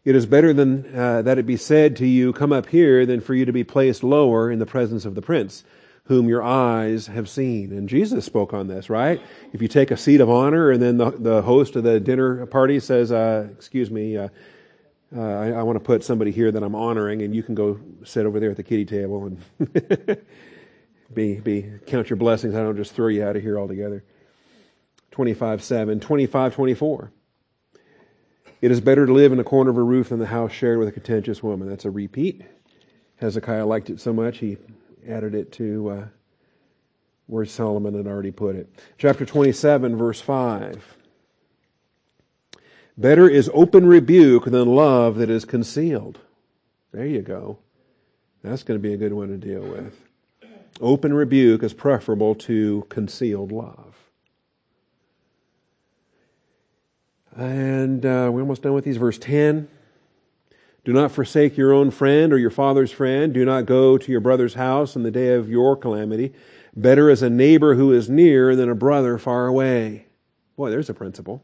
[0.06, 3.22] It is better than uh, that it be said to you, Come up here, than
[3.22, 5.64] for you to be placed lower in the presence of the prince,
[6.06, 7.72] whom your eyes have seen.
[7.72, 9.22] And Jesus spoke on this, right?
[9.54, 12.46] If you take a seat of honor and then the, the host of the dinner
[12.48, 14.28] party says, uh, Excuse me, uh,
[15.16, 17.80] uh I, I want to put somebody here that I'm honoring, and you can go
[18.04, 20.18] sit over there at the kitty table and
[21.14, 22.56] be, be count your blessings.
[22.56, 24.04] I don't just throw you out of here altogether.
[25.12, 27.12] 25 7, 25 24.
[28.64, 30.80] It is better to live in the corner of a roof than the house shared
[30.80, 31.68] with a contentious woman.
[31.68, 32.44] That's a repeat.
[33.18, 34.56] Hezekiah liked it so much he
[35.06, 36.06] added it to uh,
[37.28, 38.70] where Solomon had already put it.
[38.98, 40.96] Chapter 27, verse 5.
[42.98, 46.20] Better is open rebuke than love that is concealed.
[46.94, 47.60] There you go.
[48.46, 50.00] That's going to be a good one to deal with.
[50.80, 54.03] Open rebuke is preferable to concealed love.
[57.36, 58.98] And uh, we're almost done with these.
[58.98, 59.68] Verse 10.
[60.86, 63.34] Do not forsake your own friend or your father's friend.
[63.34, 66.34] Do not go to your brother's house in the day of your calamity.
[66.76, 70.08] Better is a neighbor who is near than a brother far away.
[70.58, 71.44] Boy, there's a principle.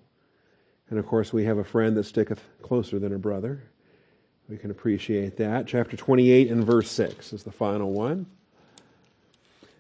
[0.90, 3.64] And of course, we have a friend that sticketh closer than a brother.
[4.50, 5.68] We can appreciate that.
[5.68, 8.26] Chapter 28 and verse 6 is the final one.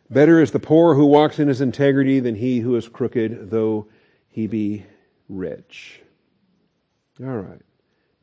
[0.09, 3.87] Better is the poor who walks in his integrity than he who is crooked, though
[4.29, 4.85] he be
[5.29, 6.01] rich.
[7.21, 7.61] All right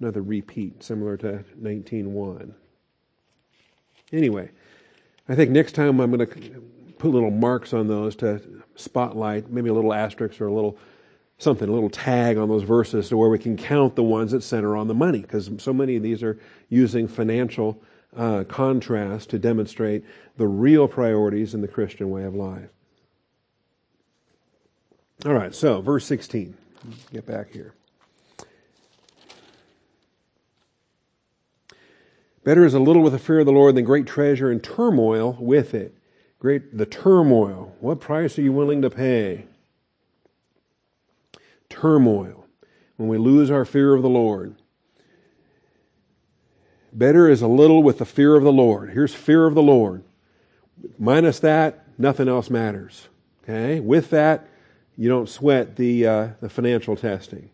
[0.01, 2.53] another repeat similar to 19.1.
[4.12, 4.51] Anyway,
[5.29, 6.61] I think next time I'm going to
[6.99, 10.79] put little marks on those to spotlight, maybe a little asterisk or a little
[11.38, 14.42] something, a little tag on those verses to where we can count the ones that
[14.42, 16.38] center on the money, because so many of these are
[16.69, 17.83] using financial
[18.16, 20.05] uh, contrast to demonstrate
[20.37, 22.69] the real priorities in the Christian way of life.
[25.25, 26.57] All right, so verse 16.
[27.12, 27.75] Get back here.
[32.45, 35.37] Better is a little with the fear of the Lord than great treasure and turmoil
[35.41, 35.97] with it.
[36.39, 37.75] Great, the turmoil.
[37.81, 39.47] What price are you willing to pay?
[41.69, 42.47] Turmoil.
[42.97, 44.55] When we lose our fear of the Lord.
[46.93, 48.91] Better is a little with the fear of the Lord.
[48.91, 50.05] Here's fear of the Lord.
[50.99, 53.09] Minus that, nothing else matters.
[53.43, 53.81] Okay?
[53.81, 54.49] With that,
[54.96, 57.50] you don't sweat the, uh, the financial testing.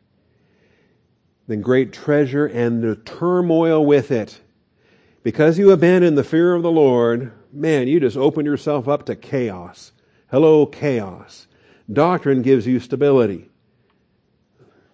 [1.49, 4.41] Then great treasure and the turmoil with it.
[5.23, 9.17] Because you abandon the fear of the Lord, man, you just open yourself up to
[9.17, 9.93] chaos.
[10.31, 11.47] Hello, chaos.
[11.93, 13.49] Doctrine gives you stability.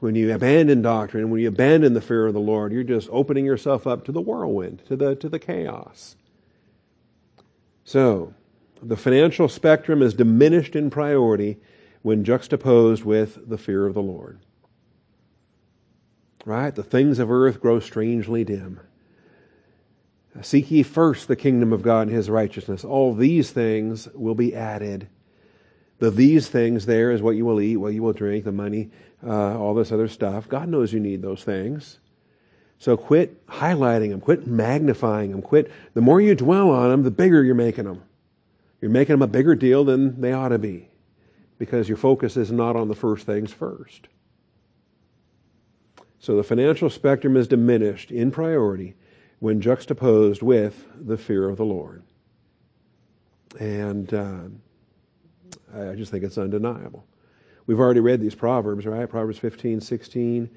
[0.01, 3.45] When you abandon doctrine, when you abandon the fear of the Lord, you're just opening
[3.45, 6.17] yourself up to the whirlwind, to the, to the chaos.
[7.85, 8.35] So,
[8.83, 11.59] the financial spectrum is diminished in priority
[12.03, 14.39] when juxtaposed with the fear of the Lord.
[16.45, 16.75] Right?
[16.75, 18.81] The things of earth grow strangely dim.
[20.41, 22.85] Seek ye first the kingdom of God and his righteousness.
[22.85, 25.09] All these things will be added.
[25.99, 28.91] The these things there is what you will eat, what you will drink, the money,
[29.27, 30.49] uh, all this other stuff.
[30.49, 31.99] God knows you need those things.
[32.79, 35.73] So quit highlighting them, quit magnifying them, quit.
[35.95, 38.05] The more you dwell on them, the bigger you're making them.
[38.81, 40.89] You're making them a bigger deal than they ought to be
[41.59, 44.09] because your focus is not on the first things first.
[46.21, 48.95] So the financial spectrum is diminished in priority
[49.39, 52.03] when juxtaposed with the fear of the Lord.
[53.59, 54.45] And uh,
[55.75, 57.07] I just think it's undeniable.
[57.67, 59.09] We've already read these Proverbs, right?
[59.09, 60.51] Proverbs 15, 16,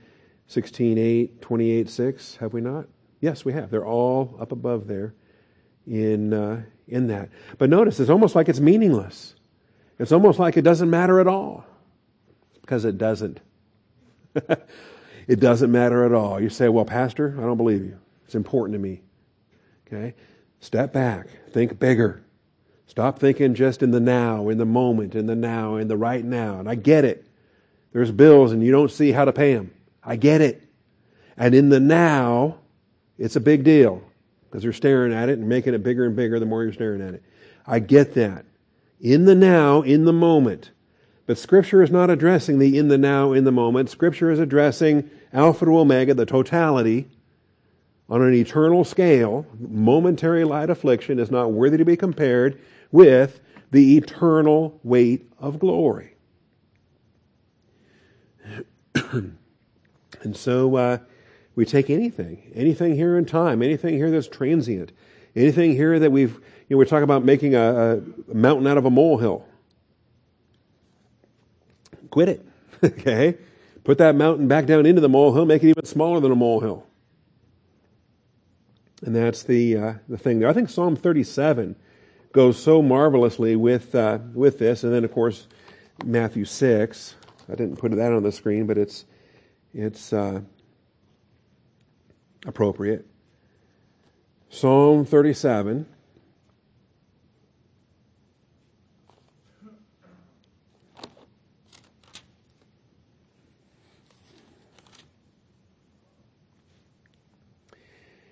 [0.48, 2.36] 16, 8, 28, 6.
[2.38, 2.88] Have we not?
[3.20, 3.70] Yes, we have.
[3.70, 5.14] They're all up above there
[5.86, 7.30] in, uh, in that.
[7.58, 9.36] But notice, it's almost like it's meaningless.
[10.02, 11.64] It's almost like it doesn't matter at all.
[12.62, 13.40] Because it doesn't.
[14.36, 16.42] it doesn't matter at all.
[16.42, 18.00] You say, well, Pastor, I don't believe you.
[18.26, 19.02] It's important to me.
[19.86, 20.16] Okay?
[20.60, 21.28] Step back.
[21.52, 22.24] Think bigger.
[22.88, 26.26] Stop thinking just in the now, in the moment, in the now, in the right
[26.26, 26.60] now.
[26.60, 27.28] And I get it.
[27.94, 29.72] There's bills and you don't see how to pay them.
[30.04, 30.68] I get it.
[31.38, 32.58] And in the now,
[33.20, 34.02] it's a big deal
[34.50, 37.02] because you're staring at it and making it bigger and bigger the more you're staring
[37.02, 37.24] at it.
[37.68, 38.46] I get that.
[39.02, 40.72] In the now, in the moment.
[41.26, 43.90] But Scripture is not addressing the in the now, in the moment.
[43.90, 47.10] Scripture is addressing Alpha to Omega, the totality
[48.12, 52.60] on an eternal scale, momentary light affliction is not worthy to be compared
[52.92, 53.40] with
[53.72, 56.16] the eternal weight of glory.
[59.14, 59.38] and
[60.34, 60.98] so uh,
[61.56, 64.92] we take anything, anything here in time, anything here that's transient,
[65.34, 66.38] anything here that we've,
[66.72, 69.46] you know, we're talking about making a, a mountain out of a molehill.
[72.10, 72.46] Quit it,
[72.86, 73.38] okay?
[73.84, 76.88] Put that mountain back down into the molehill, make it even smaller than a molehill.
[79.02, 80.48] And that's the, uh, the thing there.
[80.48, 81.76] I think Psalm 37
[82.32, 84.86] goes so marvelously with, uh, with this.
[84.86, 85.48] And then, of course,
[86.06, 87.16] Matthew 6.
[87.50, 89.04] I didn't put that on the screen, but it's,
[89.74, 90.40] it's uh,
[92.46, 93.06] appropriate.
[94.50, 95.86] Psalm 37.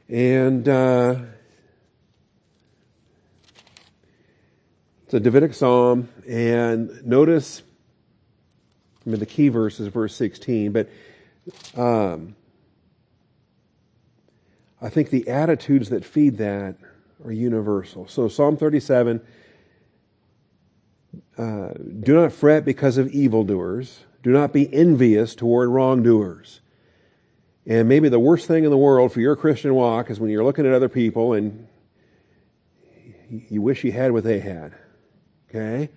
[0.10, 1.16] And uh,
[5.04, 6.10] it's a Davidic psalm.
[6.28, 7.62] And notice,
[9.06, 10.90] I mean, the key verse is verse 16, but
[11.78, 12.36] um,
[14.82, 16.76] I think the attitudes that feed that
[17.24, 18.08] are universal.
[18.08, 19.22] So, Psalm 37
[21.38, 21.70] uh,
[22.00, 24.06] do not fret because of evildoers.
[24.24, 26.62] Do not be envious toward wrongdoers.
[27.70, 30.44] And maybe the worst thing in the world for your Christian walk is when you're
[30.44, 31.68] looking at other people and
[33.30, 34.74] you wish you had what they had.
[35.48, 35.90] Okay?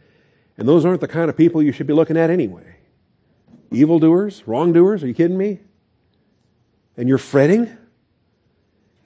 [0.59, 2.77] And those aren't the kind of people you should be looking at anyway.
[3.71, 5.61] Evildoers, wrongdoers, are you kidding me?
[6.99, 7.75] And you're fretting?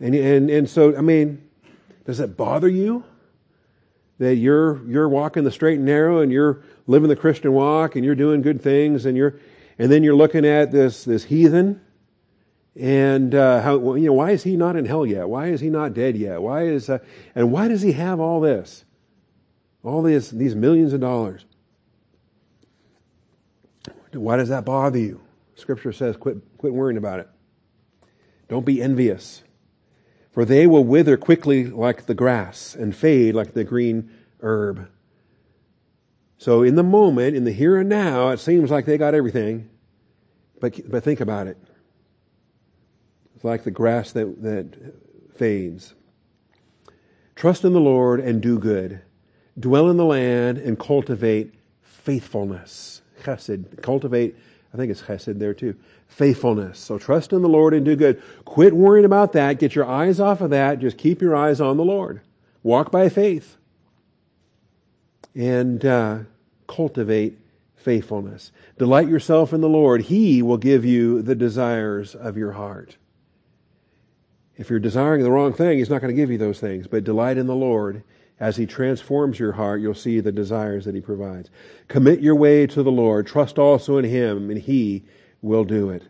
[0.01, 1.49] And, and, and so, I mean,
[2.05, 3.05] does it bother you
[4.19, 8.05] that you're, you're walking the straight and narrow and you're living the Christian walk and
[8.05, 9.39] you're doing good things and you're,
[9.79, 11.81] and then you're looking at this, this heathen
[12.79, 15.29] and uh, how you know why is he not in hell yet?
[15.29, 16.43] Why is he not dead yet?
[16.43, 16.99] Why is uh,
[17.35, 18.85] and why does he have all this,
[19.83, 21.47] all these these millions of dollars?
[24.13, 25.21] Why does that bother you?
[25.55, 27.29] Scripture says, quit quit worrying about it.
[28.49, 29.43] Don't be envious,
[30.31, 34.11] for they will wither quickly like the grass and fade like the green
[34.41, 34.91] herb.
[36.37, 39.71] So in the moment, in the here and now, it seems like they got everything,
[40.61, 41.57] but but think about it
[43.47, 44.67] like the grass that, that
[45.37, 45.95] fades.
[47.35, 49.01] Trust in the Lord and do good.
[49.59, 53.01] Dwell in the land and cultivate faithfulness.
[53.23, 53.83] Chesed.
[53.83, 54.37] Cultivate,
[54.75, 55.75] I think it's chesed there too.
[56.09, 56.79] Faithfulness.
[56.79, 58.23] So trust in the Lord and do good.
[58.45, 59.59] Quit worrying about that.
[59.59, 60.79] Get your eyes off of that.
[60.79, 62.21] Just keep your eyes on the Lord.
[62.63, 63.57] Walk by faith.
[65.35, 66.19] And uh,
[66.67, 67.39] cultivate
[67.77, 68.51] faithfulness.
[68.79, 70.03] Delight yourself in the Lord.
[70.03, 72.97] He will give you the desires of your heart.
[74.57, 76.87] If you're desiring the wrong thing, He's not going to give you those things.
[76.87, 78.03] But delight in the Lord.
[78.39, 81.51] As He transforms your heart, you'll see the desires that He provides.
[81.89, 83.27] Commit your way to the Lord.
[83.27, 85.05] Trust also in Him, and He
[85.41, 86.03] will do it.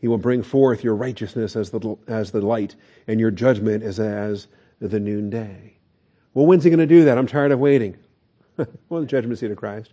[0.00, 2.76] He will bring forth your righteousness as the, as the light,
[3.08, 4.46] and your judgment as, as
[4.80, 5.76] the noonday.
[6.34, 7.18] Well, when's He going to do that?
[7.18, 7.96] I'm tired of waiting.
[8.88, 9.92] well, the judgment seat of Christ.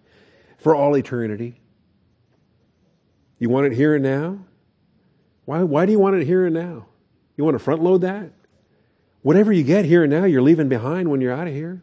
[0.59, 1.59] For all eternity.
[3.39, 4.39] You want it here and now?
[5.45, 6.85] Why, why do you want it here and now?
[7.37, 8.31] You want to front load that?
[9.21, 11.81] Whatever you get here and now, you're leaving behind when you're out of here.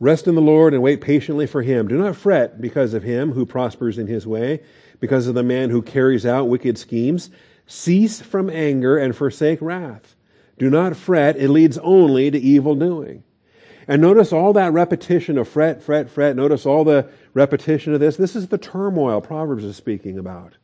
[0.00, 1.86] Rest in the Lord and wait patiently for him.
[1.86, 4.60] Do not fret because of him who prospers in his way,
[4.98, 7.30] because of the man who carries out wicked schemes.
[7.66, 10.16] Cease from anger and forsake wrath.
[10.58, 13.22] Do not fret, it leads only to evil doing.
[13.86, 16.34] And notice all that repetition of fret, fret, fret.
[16.34, 18.16] Notice all the repetition of this.
[18.16, 20.54] This is the turmoil Proverbs is speaking about.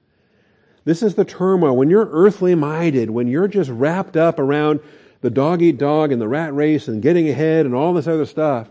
[0.85, 1.77] This is the turmoil.
[1.77, 4.81] When you're earthly minded, when you're just wrapped up around
[5.21, 8.27] the dog eat dog and the rat race and getting ahead and all this other
[8.27, 8.69] stuff,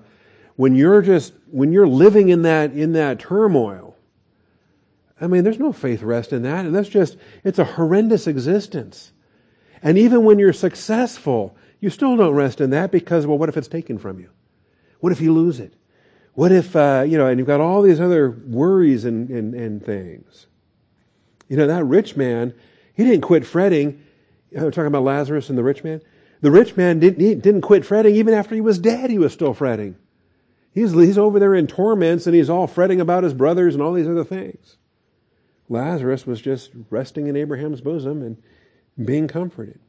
[0.56, 3.96] when you're just, when you're living in that, in that turmoil,
[5.20, 6.66] I mean, there's no faith rest in that.
[6.66, 9.12] And that's just, it's a horrendous existence.
[9.82, 13.58] And even when you're successful, you still don't rest in that because, well, what if
[13.58, 14.30] it's taken from you?
[15.00, 15.74] What if you lose it?
[16.34, 19.84] What if, uh, you know, and you've got all these other worries and, and, and
[19.84, 20.48] things.
[21.48, 22.54] You know, that rich man,
[22.94, 24.04] he didn't quit fretting.
[24.56, 26.02] I'm talking about Lazarus and the rich man.
[26.42, 28.16] The rich man didn't, didn't quit fretting.
[28.16, 29.96] Even after he was dead, he was still fretting.
[30.74, 33.94] He's, he's over there in torments and he's all fretting about his brothers and all
[33.94, 34.78] these other things.
[35.70, 38.38] Lazarus was just resting in Abraham's bosom and
[39.08, 39.80] being comforted.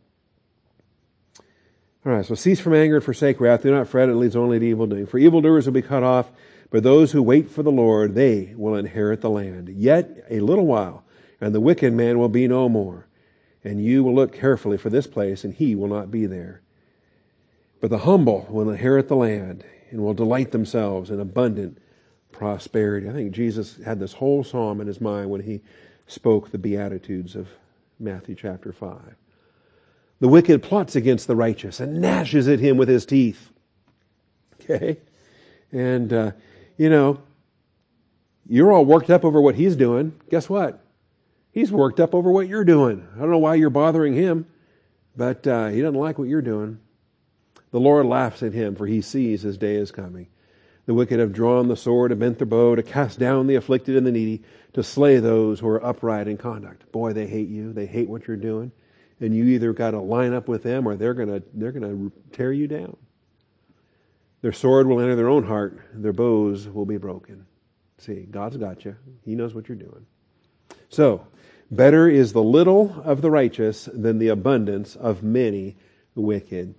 [2.07, 3.63] All right, so cease from anger and forsake wrath.
[3.63, 5.07] Do not fret, it leads only to evil doing.
[5.07, 6.31] For evildoers will be cut off,
[6.71, 9.69] but those who wait for the Lord, they will inherit the land.
[9.69, 11.05] Yet a little while,
[11.41, 13.07] and the wicked man will be no more.
[13.65, 16.63] And you will look carefully for this place, and he will not be there.
[17.81, 21.79] But the humble will inherit the land and will delight themselves in abundant
[22.33, 23.09] prosperity.
[23.09, 25.61] I think Jesus had this whole psalm in his mind when he
[26.07, 27.49] spoke the Beatitudes of
[27.99, 28.99] Matthew chapter 5.
[30.21, 33.51] The wicked plots against the righteous and gnashes at him with his teeth.
[34.61, 34.99] Okay?
[35.71, 36.33] And, uh,
[36.77, 37.21] you know,
[38.49, 40.19] you're all worked up over what he's doing.
[40.31, 40.83] Guess what?
[41.59, 43.05] He's worked up over what you're doing.
[43.17, 44.47] I don't know why you're bothering him,
[45.17, 46.79] but uh, he doesn't like what you're doing.
[47.73, 50.29] The Lord laughs at him, for he sees his day is coming.
[50.87, 53.97] The wicked have drawn the sword and bent their bow to cast down the afflicted
[53.97, 54.45] and the needy,
[54.75, 56.93] to slay those who are upright in conduct.
[56.93, 57.73] Boy, they hate you.
[57.73, 58.71] They hate what you're doing.
[59.19, 62.13] And you either got to line up with them or they're going to they're to
[62.31, 62.97] tear you down.
[64.43, 67.47] Their sword will enter their own heart, their bows will be broken.
[67.97, 68.95] See, God's got you.
[69.25, 70.07] He knows what you're doing.
[70.89, 71.27] So,
[71.71, 75.77] Better is the little of the righteous than the abundance of many
[76.15, 76.75] wicked.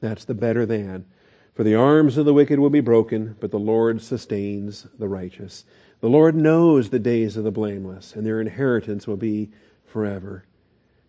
[0.00, 1.06] That's the better than.
[1.54, 5.64] For the arms of the wicked will be broken, but the Lord sustains the righteous.
[6.00, 9.50] The Lord knows the days of the blameless, and their inheritance will be
[9.84, 10.44] forever.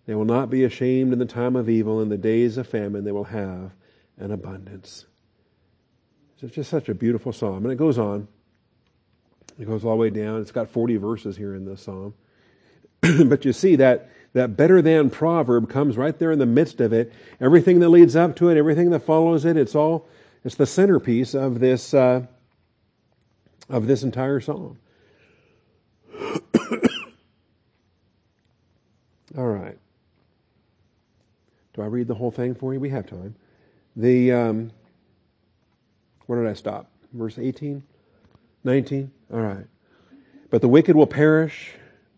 [0.06, 3.06] They will not be ashamed in the time of evil, in the days of famine
[3.06, 3.72] they will have
[4.18, 5.06] an abundance.
[6.42, 7.64] It's just such a beautiful psalm.
[7.64, 8.28] And it goes on.
[9.58, 10.42] It goes all the way down.
[10.42, 12.14] It's got 40 verses here in this psalm.
[13.26, 16.92] but you see that that better than proverb comes right there in the midst of
[16.92, 17.14] it.
[17.40, 20.08] Everything that leads up to it, everything that follows it, it's all
[20.44, 22.26] it's the centerpiece of this uh,
[23.70, 24.78] of this entire psalm.
[29.38, 29.78] all right.
[31.74, 32.80] Do I read the whole thing for you?
[32.80, 33.36] We have time.
[33.96, 34.72] The um,
[36.26, 36.90] where did I stop?
[37.14, 37.84] Verse 18,
[38.64, 39.12] 19.
[39.32, 39.66] All right.
[40.50, 41.74] But the wicked will perish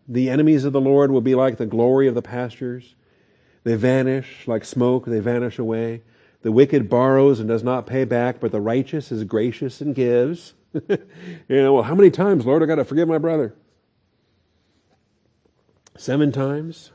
[0.08, 2.94] the enemies of the Lord will be like the glory of the pastures.
[3.64, 6.02] They vanish like smoke, they vanish away.
[6.42, 10.54] The wicked borrows and does not pay back, but the righteous is gracious and gives.
[10.72, 10.98] you
[11.48, 13.54] know, well, how many times, Lord, I got to forgive my brother?
[15.96, 16.92] Seven times?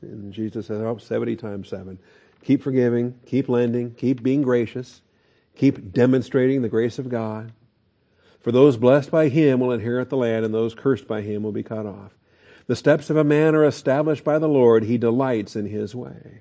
[0.00, 1.98] And Jesus said, oh, 70 times seven.
[2.42, 5.00] Keep forgiving, keep lending, keep being gracious,
[5.54, 7.52] keep demonstrating the grace of God.
[8.40, 11.52] For those blessed by him will inherit the land, and those cursed by him will
[11.52, 12.16] be cut off.
[12.66, 14.84] The steps of a man are established by the Lord.
[14.84, 16.40] He delights in his way.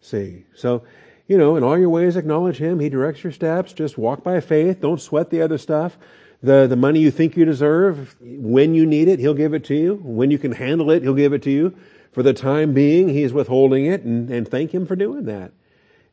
[0.00, 0.82] See, so,
[1.26, 2.80] you know, in all your ways acknowledge him.
[2.80, 3.72] He directs your steps.
[3.72, 4.80] Just walk by faith.
[4.80, 5.96] Don't sweat the other stuff.
[6.42, 9.74] The, the money you think you deserve, when you need it, he'll give it to
[9.74, 9.94] you.
[10.02, 11.76] When you can handle it, he'll give it to you.
[12.12, 15.52] For the time being, he's withholding it, and, and thank him for doing that.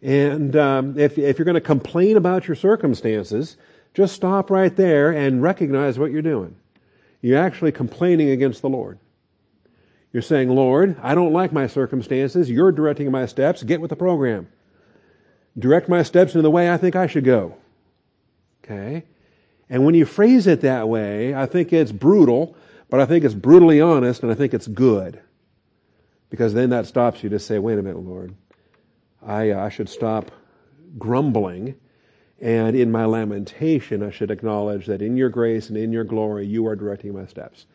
[0.02, 3.58] And um, if, if you're going to complain about your circumstances,
[3.94, 6.56] just stop right there and recognize what you're doing.
[7.22, 9.00] You're actually complaining against the Lord.
[10.14, 12.49] You're saying, Lord, I don't like my circumstances.
[12.49, 13.64] You're directing my steps.
[13.64, 14.47] Get with the program.
[15.57, 17.57] Direct my steps in the way I think I should go.
[18.64, 19.05] Okay?
[19.70, 22.55] And when you phrase it that way, I think it's brutal,
[22.89, 25.20] but I think it's brutally honest, and I think it's good.
[26.30, 28.36] Because then that stops you to say, wait a minute, Lord.
[29.26, 30.32] I, uh, I should stop
[30.97, 31.76] grumbling,
[32.39, 36.45] and in my lamentation, I should acknowledge that in your grace and in your glory,
[36.45, 37.66] you are directing my steps.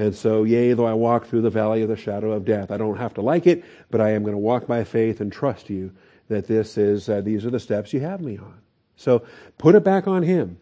[0.00, 2.78] And so, yea, though I walk through the valley of the shadow of death, I
[2.78, 5.68] don't have to like it, but I am going to walk by faith and trust
[5.68, 5.92] you
[6.28, 8.62] that this is, uh, these are the steps you have me on.
[8.96, 9.24] So
[9.58, 10.56] put it back on Him.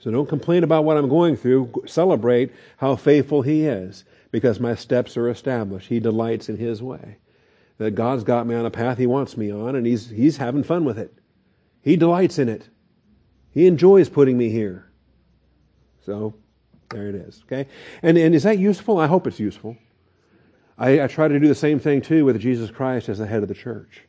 [0.00, 1.84] So don't complain about what I'm going through.
[1.86, 5.86] Celebrate how faithful He is because my steps are established.
[5.86, 7.18] He delights in His way.
[7.78, 10.64] That God's got me on a path He wants me on and He's, He's having
[10.64, 11.16] fun with it.
[11.80, 12.68] He delights in it.
[13.52, 14.90] He enjoys putting me here.
[16.04, 16.34] So
[16.92, 17.42] there it is.
[17.46, 17.68] Okay?
[18.02, 18.98] And, and is that useful?
[18.98, 19.76] I hope it's useful.
[20.78, 23.42] I, I try to do the same thing too with Jesus Christ as the head
[23.42, 24.02] of the church.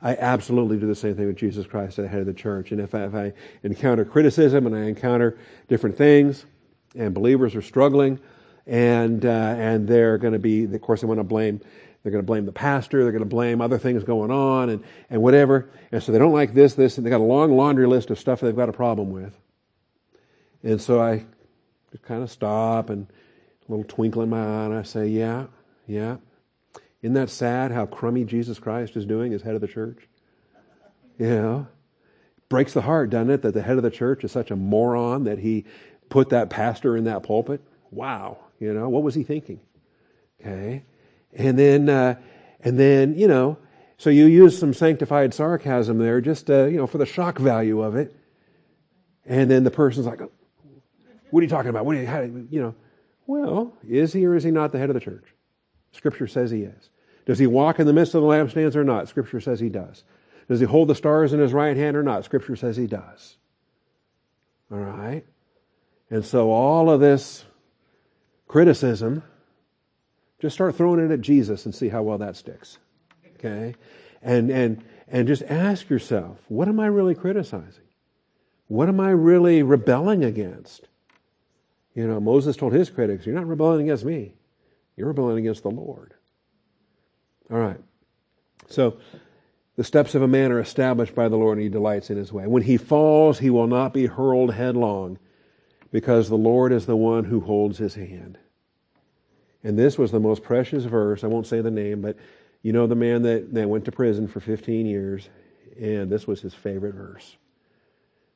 [0.00, 2.70] I absolutely do the same thing with Jesus Christ as the head of the church.
[2.70, 5.38] And if I, if I encounter criticism and I encounter
[5.68, 6.46] different things,
[6.94, 8.18] and believers are struggling,
[8.66, 11.60] and uh, and they're going to be, of course, they want to blame.
[12.02, 13.02] They're going to blame the pastor.
[13.02, 15.68] They're going to blame other things going on, and and whatever.
[15.90, 18.18] And so they don't like this, this, and they got a long laundry list of
[18.18, 19.36] stuff they've got a problem with.
[20.62, 21.24] And so I
[21.92, 23.06] just kind of stop and
[23.68, 25.46] a little twinkle in my eye, and I say, Yeah,
[25.86, 26.16] yeah.
[27.02, 30.08] Isn't that sad how crummy Jesus Christ is doing as head of the church?
[31.18, 31.66] You know?
[32.48, 35.24] Breaks the heart, doesn't it, that the head of the church is such a moron
[35.24, 35.64] that he
[36.08, 37.60] put that pastor in that pulpit?
[37.90, 38.38] Wow.
[38.58, 39.60] You know, what was he thinking?
[40.40, 40.82] Okay.
[41.32, 42.16] And then, uh,
[42.60, 43.58] and then, you know,
[43.98, 47.82] so you use some sanctified sarcasm there just, uh, you know, for the shock value
[47.82, 48.14] of it.
[49.26, 50.20] And then the person's like,
[51.30, 51.84] what are you talking about?
[51.84, 52.74] What are you, how, you know,
[53.26, 55.24] well, is he or is he not the head of the church?
[55.92, 56.90] Scripture says he is.
[57.26, 59.08] Does he walk in the midst of the lampstands or not?
[59.08, 60.04] Scripture says he does.
[60.48, 62.24] Does he hold the stars in his right hand or not?
[62.24, 63.36] Scripture says he does.
[64.72, 65.24] All right?
[66.10, 67.44] And so all of this
[68.46, 69.22] criticism,
[70.40, 72.78] just start throwing it at Jesus and see how well that sticks.
[73.34, 73.74] Okay?
[74.22, 77.84] And and and just ask yourself, what am I really criticizing?
[78.68, 80.88] What am I really rebelling against?
[81.98, 84.36] You know, Moses told his critics, You're not rebelling against me,
[84.96, 86.14] you're rebelling against the Lord.
[87.50, 87.80] All right.
[88.68, 88.98] So,
[89.74, 92.32] the steps of a man are established by the Lord, and he delights in his
[92.32, 92.46] way.
[92.46, 95.18] When he falls, he will not be hurled headlong,
[95.90, 98.38] because the Lord is the one who holds his hand.
[99.64, 101.24] And this was the most precious verse.
[101.24, 102.16] I won't say the name, but
[102.62, 105.28] you know the man that, that went to prison for 15 years,
[105.76, 107.36] and this was his favorite verse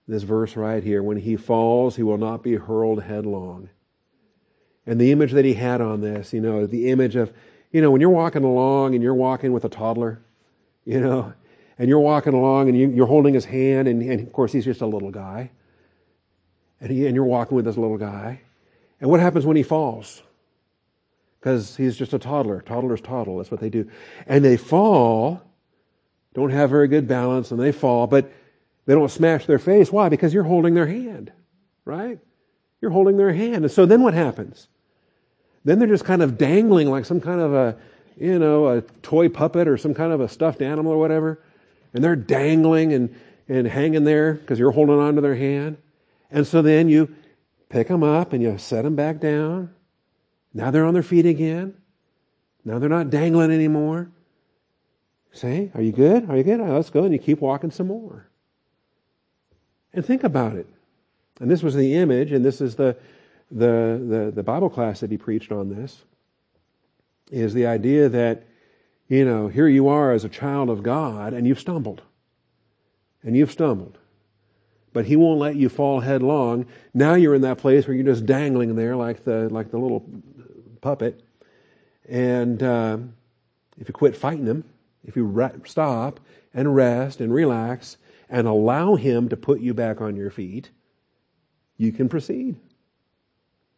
[0.08, 3.68] this verse right here when he falls, he will not be hurled headlong.
[4.86, 7.32] And the image that he had on this, you know, the image of,
[7.70, 10.20] you know, when you're walking along and you're walking with a toddler,
[10.84, 11.32] you know,
[11.78, 14.64] and you're walking along and you, are holding his hand, and, and, of course he's
[14.64, 15.50] just a little guy,
[16.80, 18.40] and, he, and you're walking with this little guy.
[19.00, 20.22] And what happens when he falls?
[21.38, 22.60] Because he's just a toddler.
[22.60, 23.38] Toddlers toddle.
[23.38, 23.90] That's what they do.
[24.26, 25.42] And they fall,
[26.34, 28.30] don't have very good balance, and they fall, but
[28.86, 29.92] they don't smash their face.
[29.92, 30.08] Why?
[30.08, 31.32] Because you're holding their hand,
[31.84, 32.18] right?
[32.80, 33.64] You're holding their hand.
[33.64, 34.68] And so then what happens?
[35.64, 37.76] Then they're just kind of dangling like some kind of a,
[38.16, 41.40] you know, a toy puppet or some kind of a stuffed animal or whatever.
[41.94, 43.14] And they're dangling and,
[43.48, 45.76] and hanging there because you're holding on to their hand.
[46.30, 47.14] And so then you
[47.68, 49.70] pick them up and you set them back down.
[50.52, 51.74] Now they're on their feet again.
[52.64, 54.10] Now they're not dangling anymore.
[55.32, 56.28] Say, are you good?
[56.28, 56.60] Are you good?
[56.60, 57.04] Right, let's go.
[57.04, 58.28] And you keep walking some more.
[59.94, 60.66] And think about it.
[61.40, 62.96] And this was the image, and this is the,
[63.50, 66.02] the, the, the Bible class that he preached on this,
[67.30, 68.44] is the idea that,
[69.08, 72.02] you know, here you are as a child of God, and you've stumbled.
[73.22, 73.98] And you've stumbled.
[74.92, 76.66] But he won't let you fall headlong.
[76.92, 80.04] Now you're in that place where you're just dangling there like the, like the little
[80.80, 81.22] puppet.
[82.08, 82.98] And uh,
[83.78, 84.64] if you quit fighting him,
[85.04, 86.20] if you re- stop
[86.52, 87.96] and rest and relax
[88.32, 90.70] and allow Him to put you back on your feet,
[91.76, 92.56] you can proceed.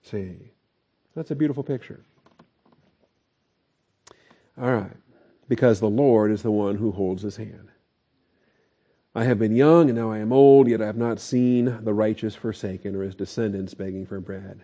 [0.02, 0.36] See,
[1.14, 2.04] that's a beautiful picture.
[4.56, 4.96] All right,
[5.48, 7.68] because the Lord is the one who holds His hand.
[9.12, 11.94] I have been young and now I am old, yet I have not seen the
[11.94, 14.60] righteous forsaken or his descendants begging for bread.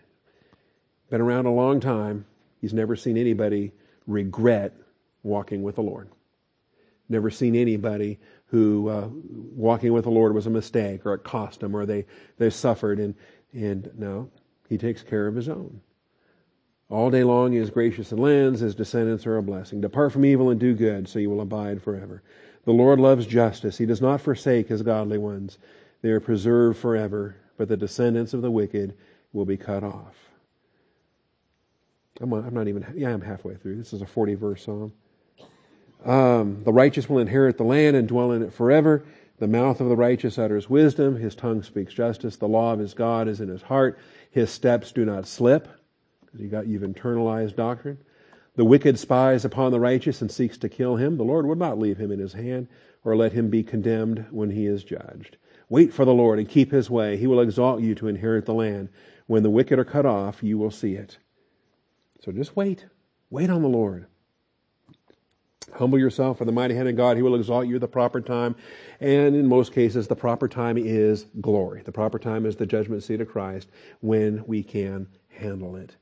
[1.09, 2.27] Been around a long time.
[2.61, 3.73] He's never seen anybody
[4.07, 4.75] regret
[5.23, 6.09] walking with the Lord.
[7.09, 8.19] Never seen anybody
[8.51, 9.09] who uh,
[9.55, 12.05] walking with the Lord was a mistake or it cost them or they,
[12.39, 12.99] they suffered.
[12.99, 13.15] And,
[13.53, 14.29] and no,
[14.69, 15.81] he takes care of his own.
[16.89, 19.81] All day long he is gracious and lends, his descendants are a blessing.
[19.81, 22.23] Depart from evil and do good, so you will abide forever.
[22.65, 23.79] The Lord loves justice.
[23.79, 25.59] He does not forsake his godly ones.
[26.03, 28.97] They are preserved forever, but the descendants of the wicked
[29.33, 30.17] will be cut off.
[32.21, 33.77] I'm, I'm not even, yeah, I'm halfway through.
[33.77, 34.93] This is a 40 verse psalm.
[36.05, 39.05] Um, the righteous will inherit the land and dwell in it forever.
[39.39, 41.17] The mouth of the righteous utters wisdom.
[41.17, 42.37] His tongue speaks justice.
[42.37, 43.99] The law of his God is in his heart.
[44.31, 45.69] His steps do not slip.
[46.37, 47.99] You got, you've internalized doctrine.
[48.57, 51.17] The wicked spies upon the righteous and seeks to kill him.
[51.17, 52.69] The Lord will not leave him in his hand
[53.05, 55.37] or let him be condemned when he is judged.
[55.69, 57.17] Wait for the Lord and keep his way.
[57.17, 58.89] He will exalt you to inherit the land.
[59.27, 61.19] When the wicked are cut off, you will see it.
[62.21, 62.87] So just wait.
[63.31, 64.07] Wait on the Lord.
[65.75, 67.17] Humble yourself for the mighty hand of God.
[67.17, 68.57] He will exalt you at the proper time.
[68.99, 71.83] And in most cases, the proper time is glory.
[71.83, 73.69] The proper time is the judgment seat of Christ
[74.01, 75.97] when we can handle it.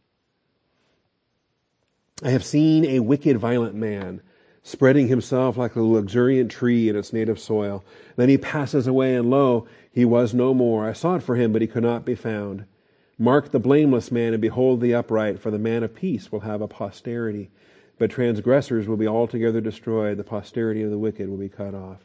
[2.23, 4.23] I have seen a wicked, violent man
[4.63, 7.85] spreading himself like a luxuriant tree in its native soil.
[8.17, 10.89] Then he passes away, and lo, he was no more.
[10.89, 12.65] I sought for him, but he could not be found.
[13.19, 16.61] Mark the blameless man, and behold the upright, for the man of peace will have
[16.61, 17.51] a posterity.
[17.99, 20.17] But transgressors will be altogether destroyed.
[20.17, 21.99] The posterity of the wicked will be cut off.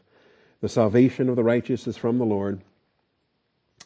[0.62, 2.62] The salvation of the righteous is from the Lord,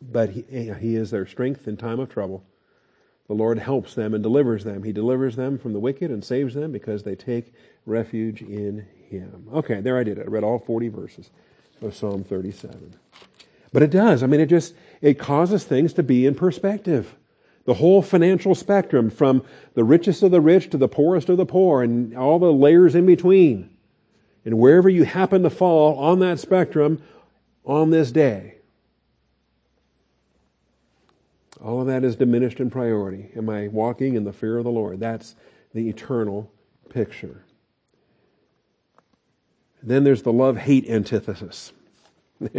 [0.02, 0.44] but he,
[0.80, 2.44] he is their strength in time of trouble.
[3.28, 4.84] The Lord helps them and delivers them.
[4.84, 7.54] He delivers them from the wicked and saves them because they take
[7.86, 9.48] refuge in Him.
[9.54, 10.28] Okay, there I did it.
[10.28, 11.30] I read all 40 verses
[11.82, 12.96] of Psalm 37.
[13.74, 14.24] But it does.
[14.24, 17.16] I mean, it just, it causes things to be in perspective
[17.68, 19.44] the whole financial spectrum from
[19.74, 22.96] the richest of the rich to the poorest of the poor and all the layers
[22.96, 23.70] in between.
[24.46, 27.04] And wherever you happen to fall on that spectrum
[27.66, 28.56] on this day,
[31.62, 33.32] all of that is diminished in priority.
[33.36, 35.02] Am I walking in the fear of the Lord?
[35.02, 35.36] That's
[35.74, 36.50] the eternal
[36.88, 37.44] picture.
[39.84, 41.74] Then there's the love hate antithesis.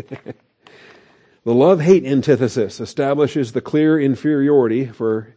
[1.49, 5.35] The love hate antithesis establishes the clear inferiority for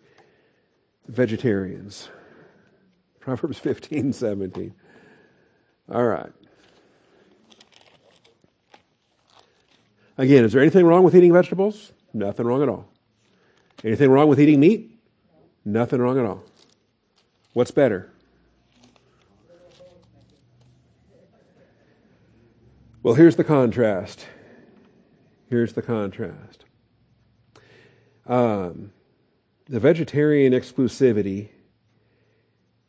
[1.08, 2.10] vegetarians.
[3.22, 4.74] Proverbs 15, 17.
[5.90, 6.34] All right.
[10.18, 11.94] Again, is there anything wrong with eating vegetables?
[12.14, 12.90] Nothing wrong at all.
[13.82, 15.00] Anything wrong with eating meat?
[15.64, 16.44] Nothing wrong at all.
[17.54, 18.12] What's better?
[23.02, 24.26] Well, here's the contrast.
[25.52, 26.64] Here's the contrast.
[28.26, 28.94] Um,
[29.68, 31.50] the vegetarian exclusivity,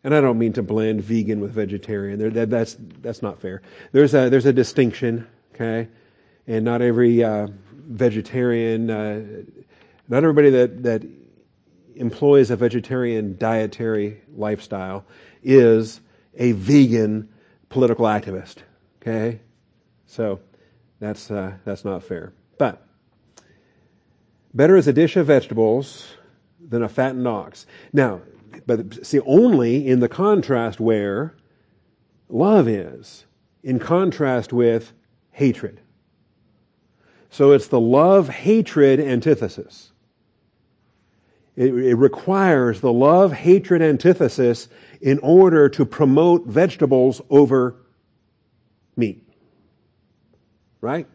[0.05, 2.21] and I don't mean to blend vegan with vegetarian.
[2.21, 3.63] There, that, that's that's not fair.
[3.91, 5.89] There's a there's a distinction, okay,
[6.47, 9.23] and not every uh, vegetarian, uh,
[10.07, 11.03] not everybody that that
[11.97, 15.05] employs a vegetarian dietary lifestyle
[15.43, 16.01] is
[16.37, 17.29] a vegan
[17.71, 18.59] political activist.
[19.01, 19.41] Okay,
[20.07, 20.39] so
[21.01, 22.33] that's uh, that's not fair.
[22.63, 22.81] But
[24.55, 26.15] better is a dish of vegetables
[26.61, 27.67] than a fattened ox.
[27.93, 28.21] Now,
[28.67, 31.35] but see, only in the contrast where
[32.29, 33.27] love is,
[33.65, 34.93] in contrast with
[35.33, 35.81] hatred.
[37.31, 39.91] So it's the love hatred antithesis.
[41.57, 44.69] It, it requires the love hatred antithesis
[45.01, 47.75] in order to promote vegetables over
[48.95, 49.29] meat.
[50.81, 51.09] Right?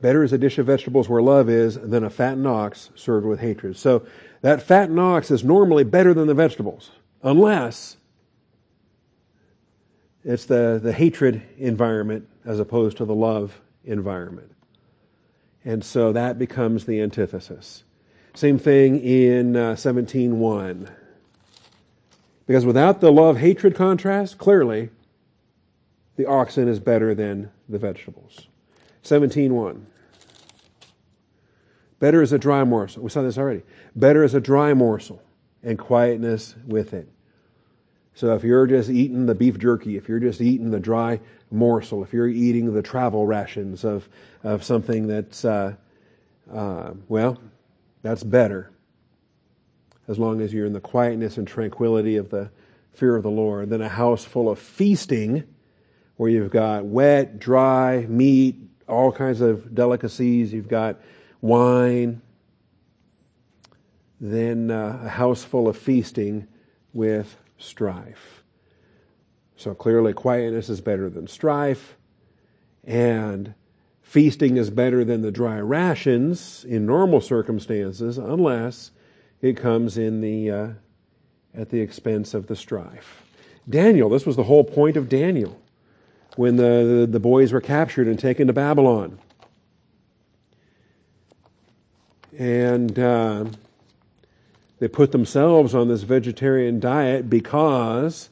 [0.00, 3.40] Better is a dish of vegetables where love is than a fattened ox served with
[3.40, 3.76] hatred.
[3.76, 4.06] So
[4.40, 6.90] that fattened ox is normally better than the vegetables,
[7.22, 7.96] unless
[10.24, 14.54] it's the, the hatred environment as opposed to the love environment.
[15.64, 17.84] And so that becomes the antithesis.
[18.34, 20.88] Same thing in uh, 17.1.
[22.46, 24.88] Because without the love hatred contrast, clearly
[26.16, 28.48] the oxen is better than the vegetables.
[29.04, 29.82] 17.1.
[31.98, 33.02] Better is a dry morsel.
[33.02, 33.62] We saw this already.
[33.94, 35.22] Better is a dry morsel
[35.62, 37.08] and quietness with it.
[38.14, 41.20] So if you're just eating the beef jerky, if you're just eating the dry
[41.50, 44.08] morsel, if you're eating the travel rations of,
[44.42, 45.74] of something that's, uh,
[46.52, 47.38] uh, well,
[48.02, 48.70] that's better.
[50.08, 52.50] As long as you're in the quietness and tranquility of the
[52.92, 55.44] fear of the Lord, than a house full of feasting
[56.16, 58.56] where you've got wet, dry, meat,
[58.90, 60.96] all kinds of delicacies, you've got
[61.40, 62.20] wine,
[64.20, 66.46] then uh, a house full of feasting
[66.92, 68.42] with strife.
[69.56, 71.96] So clearly, quietness is better than strife,
[72.84, 73.54] and
[74.02, 78.90] feasting is better than the dry rations in normal circumstances, unless
[79.40, 80.68] it comes in the uh,
[81.54, 83.22] at the expense of the strife.
[83.68, 85.59] Daniel, this was the whole point of Daniel
[86.36, 89.18] when the, the, boys were captured and taken to Babylon.
[92.38, 93.46] And uh,
[94.78, 98.30] they put themselves on this vegetarian diet because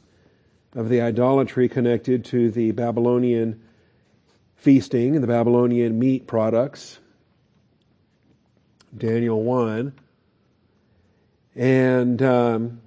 [0.73, 3.61] of the idolatry connected to the Babylonian
[4.55, 6.99] feasting and the Babylonian meat products.
[8.95, 9.93] Daniel 1.
[11.55, 12.81] And um,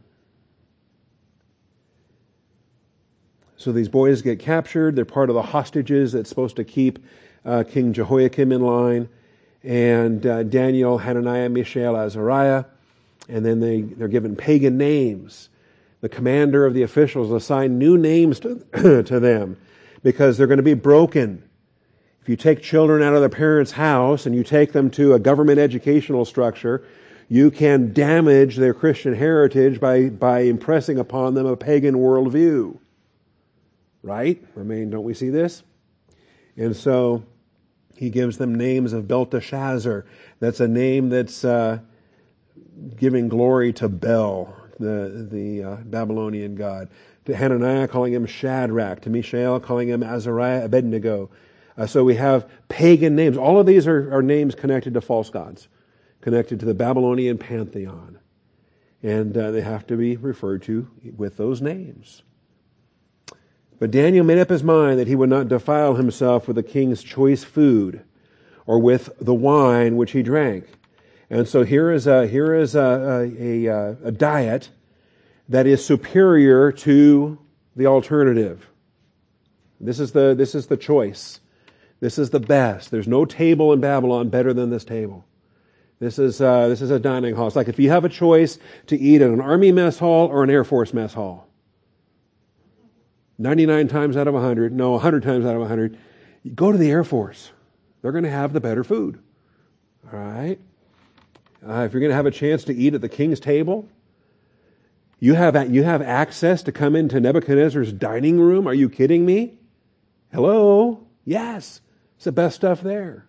[3.62, 4.96] so these boys get captured.
[4.96, 6.98] They're part of the hostages that's supposed to keep
[7.44, 9.08] uh, King Jehoiakim in line.
[9.62, 12.64] And uh, Daniel, Hananiah, Mishael, Azariah
[13.28, 15.48] and then they, they're given pagan names.
[16.00, 18.56] The commander of the officials assign new names to,
[19.04, 19.56] to them
[20.02, 21.42] because they're going to be broken.
[22.20, 25.18] If you take children out of their parents' house and you take them to a
[25.18, 26.84] government educational structure,
[27.28, 32.78] you can damage their Christian heritage by, by impressing upon them a pagan worldview.
[34.02, 34.42] Right?
[34.56, 35.62] I mean, don't we see this?
[36.56, 37.24] And so
[37.96, 40.04] he gives them names of Belteshazzar.
[40.40, 41.78] That's a name that's uh,
[42.96, 46.88] giving glory to Bel, the, the uh, Babylonian god,
[47.26, 51.30] to Hananiah calling him Shadrach, to Mishael calling him Azariah Abednego.
[51.76, 53.36] Uh, so we have pagan names.
[53.36, 55.68] All of these are, are, names connected to false gods,
[56.20, 58.18] connected to the Babylonian pantheon.
[59.02, 62.22] And uh, they have to be referred to with those names.
[63.82, 67.02] But Daniel made up his mind that he would not defile himself with the king's
[67.02, 68.04] choice food
[68.64, 70.66] or with the wine which he drank.
[71.28, 74.70] And so here is a, here is a, a, a, a diet
[75.48, 77.40] that is superior to
[77.74, 78.70] the alternative.
[79.80, 81.40] This is the, this is the choice.
[81.98, 82.92] This is the best.
[82.92, 85.26] There's no table in Babylon better than this table.
[85.98, 87.48] This is, uh, this is a dining hall.
[87.48, 90.44] It's like if you have a choice to eat at an army mess hall or
[90.44, 91.48] an air force mess hall.
[93.42, 95.98] 99 times out of 100, no, 100 times out of 100,
[96.54, 97.50] go to the air force.
[98.00, 99.20] They're going to have the better food.
[100.12, 100.58] All right?
[101.66, 103.88] Uh, if you're going to have a chance to eat at the king's table,
[105.18, 108.66] you have, you have access to come into Nebuchadnezzar's dining room.
[108.66, 109.54] Are you kidding me?
[110.32, 111.06] Hello?
[111.24, 111.80] Yes.
[112.16, 113.26] It's the best stuff there.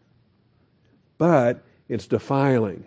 [1.17, 2.85] But it's defiling.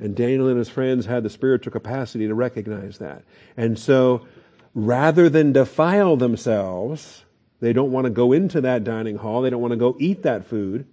[0.00, 3.22] And Daniel and his friends had the spiritual capacity to recognize that.
[3.56, 4.26] And so,
[4.74, 7.24] rather than defile themselves,
[7.60, 9.42] they don't want to go into that dining hall.
[9.42, 10.86] They don't want to go eat that food.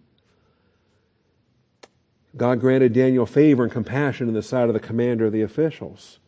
[2.38, 6.20] God granted Daniel favor and compassion in the sight of the commander of the officials.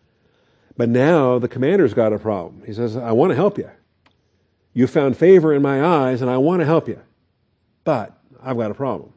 [0.76, 2.64] But now the commander's got a problem.
[2.66, 3.70] He says, I want to help you.
[4.74, 7.00] You found favor in my eyes, and I want to help you.
[7.84, 9.14] But I've got a problem.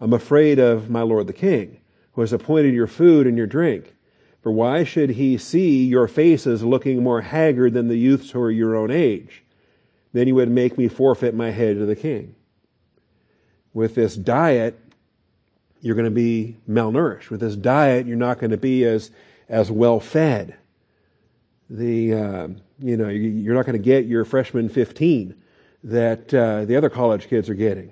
[0.00, 1.80] I'm afraid of my lord the king,
[2.12, 3.93] who has appointed your food and your drink.
[4.44, 8.50] For why should he see your faces looking more haggard than the youths who are
[8.50, 9.42] your own age?
[10.12, 12.34] Then you would make me forfeit my head to the king.
[13.72, 14.78] With this diet,
[15.80, 17.30] you're going to be malnourished.
[17.30, 19.10] With this diet, you're not going to be as,
[19.48, 20.58] as well fed.
[21.70, 22.48] The, uh,
[22.80, 25.36] you know, you're not going to get your freshman 15
[25.84, 27.90] that uh, the other college kids are getting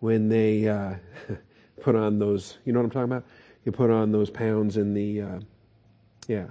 [0.00, 0.94] when they uh,
[1.82, 3.24] put on those, you know what I'm talking about?
[3.64, 5.38] You put on those pounds in the, uh,
[6.28, 6.46] yeah.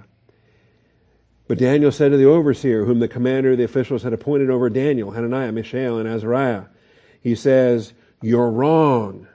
[1.46, 4.70] But Daniel said to the overseer, whom the commander of the officials had appointed over
[4.70, 6.64] Daniel, Hananiah, Mishael, and Azariah,
[7.20, 9.28] he says, You're wrong.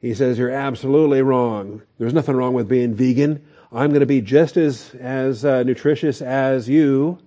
[0.00, 1.82] He says, You're absolutely wrong.
[1.98, 3.46] There's nothing wrong with being vegan.
[3.72, 7.18] I'm going to be just as, as uh, nutritious as you.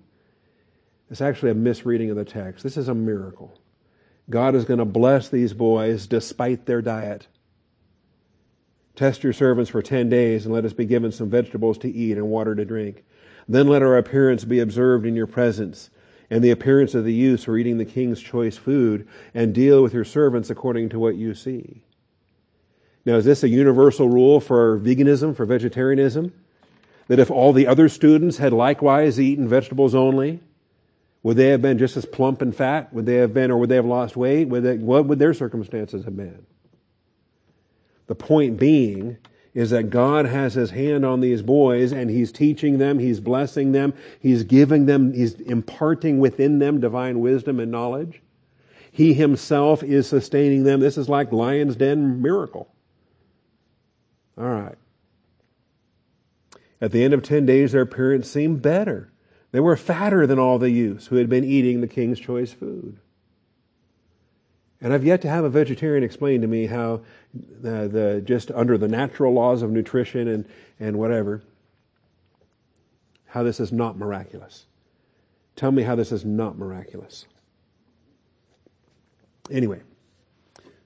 [1.10, 2.64] It's actually a misreading of the text.
[2.64, 3.58] This is a miracle.
[4.30, 7.28] God is going to bless these boys despite their diet.
[8.98, 12.18] Test your servants for 10 days and let us be given some vegetables to eat
[12.18, 13.06] and water to drink.
[13.48, 15.92] Then let our appearance be observed in your presence
[16.32, 19.84] and the appearance of the youths who are eating the king's choice food and deal
[19.84, 21.84] with your servants according to what you see.
[23.06, 26.34] Now, is this a universal rule for veganism, for vegetarianism?
[27.08, 30.42] That if all the other students had likewise eaten vegetables only,
[31.22, 32.92] would they have been just as plump and fat?
[32.94, 34.48] Would they have been, or would they have lost weight?
[34.50, 36.48] Would they, what would their circumstances have been?
[38.08, 39.18] The point being
[39.54, 43.72] is that God has His hand on these boys and He's teaching them, He's blessing
[43.72, 48.22] them, He's giving them, He's imparting within them divine wisdom and knowledge.
[48.92, 50.80] He Himself is sustaining them.
[50.80, 52.70] This is like lion's den miracle.
[54.38, 54.76] All right.
[56.80, 59.12] At the end of 10 days, their appearance seemed better.
[59.52, 63.00] They were fatter than all the youths who had been eating the king's choice food.
[64.82, 67.02] And I've yet to have a vegetarian explain to me how
[67.34, 70.46] the, the just under the natural laws of nutrition and,
[70.80, 71.42] and whatever,
[73.26, 74.66] how this is not miraculous.
[75.56, 77.26] Tell me how this is not miraculous.
[79.50, 79.82] Anyway,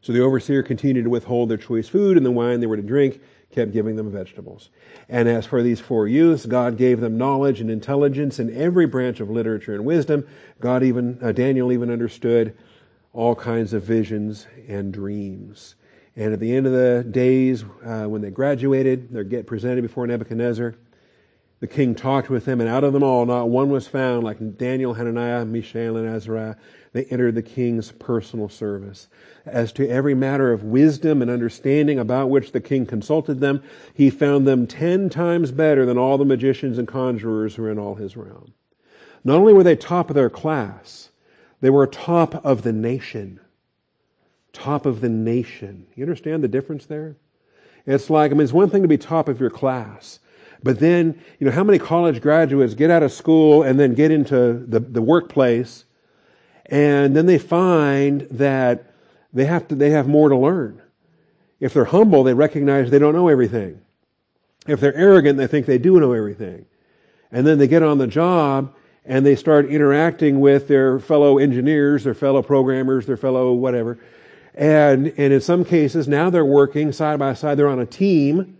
[0.02, 2.84] so the overseer continued to withhold their choice food and the wine they were to
[2.84, 3.20] drink
[3.52, 4.70] kept giving them vegetables.
[5.10, 9.20] And as for these four youths, God gave them knowledge and intelligence in every branch
[9.20, 10.26] of literature and wisdom.
[10.62, 12.56] God even, uh, Daniel even understood
[13.14, 15.76] all kinds of visions and dreams.
[16.16, 20.08] And at the end of the days, uh, when they graduated, they get presented before
[20.08, 20.76] Nebuchadnezzar.
[21.62, 24.58] The king talked with them, and out of them all, not one was found like
[24.58, 26.56] Daniel, Hananiah, Mishael, and Azariah.
[26.92, 29.08] They entered the king's personal service.
[29.46, 33.62] As to every matter of wisdom and understanding about which the king consulted them,
[33.94, 37.78] he found them ten times better than all the magicians and conjurers who were in
[37.78, 38.54] all his realm.
[39.24, 41.11] Not only were they top of their class,
[41.62, 43.40] they were top of the nation.
[44.54, 45.88] Top of the nation.
[45.96, 47.16] You understand the difference there?
[47.86, 50.20] It's like, I mean, it's one thing to be top of your class.
[50.64, 54.12] But then, you know, how many college graduates get out of school and then get
[54.12, 55.86] into the, the workplace
[56.72, 58.94] and then they find that
[59.34, 60.82] they have to, they have more to learn.
[61.60, 63.82] If they're humble, they recognize they don't know everything.
[64.68, 66.66] If they're arrogant, they think they do know everything.
[67.32, 68.74] And then they get on the job
[69.06, 73.98] and they start interacting with their fellow engineers, their fellow programmers, their fellow whatever.
[74.54, 77.58] And, and in some cases, now they're working side by side.
[77.58, 78.58] They're on a team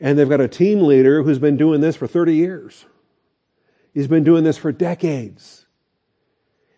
[0.00, 2.84] and they've got a team leader who's been doing this for 30 years.
[3.94, 5.66] He's been doing this for decades.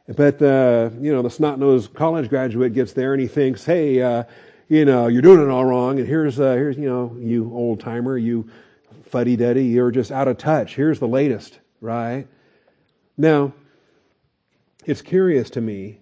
[0.06, 4.24] But, uh, you know, the snot-nosed college graduate gets there and he thinks, hey, uh,
[4.68, 5.98] you know, you're doing it all wrong.
[5.98, 8.48] And here's, uh, here's, you know, you old timer, you
[9.06, 10.74] fuddy-duddy, you're just out of touch.
[10.74, 12.26] Here's the latest, right?
[13.16, 13.52] Now,
[14.84, 16.00] it's curious to me.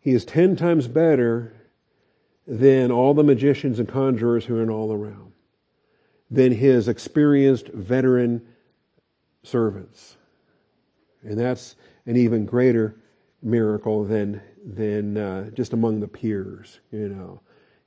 [0.00, 1.52] He is ten times better
[2.46, 5.32] than all the magicians and conjurers who are in all realm
[6.30, 8.42] than his experienced veteran
[9.42, 10.16] servants.
[11.22, 12.96] And that's an even greater
[13.42, 17.40] miracle than, than uh, just among the peers, you know.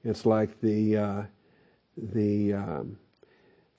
[0.04, 1.24] It's like the, uh,
[1.98, 2.98] the, um,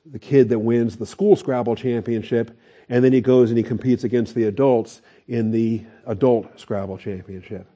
[0.06, 2.56] the kid that wins the school Scrabble championship,
[2.88, 7.66] and then he goes and he competes against the adults in the adult Scrabble championship.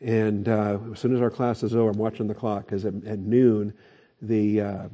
[0.00, 2.94] And uh, as soon as our class is over, I'm watching the clock because at,
[3.04, 3.74] at, noon,
[4.22, 4.88] the uh,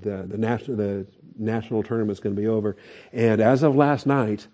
[0.00, 1.06] the, the, national, the
[1.36, 2.76] national tournament is going to be over.
[3.12, 4.46] And as of last night,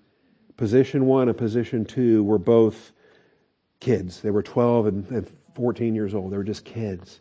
[0.56, 2.92] position one and position two were both
[3.80, 4.20] kids.
[4.20, 6.32] They were 12 and, and 14 years old.
[6.32, 7.20] They were just kids,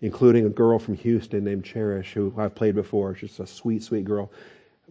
[0.00, 3.16] including a girl from Houston named Cherish, who I've played before.
[3.16, 4.30] She's a sweet, sweet girl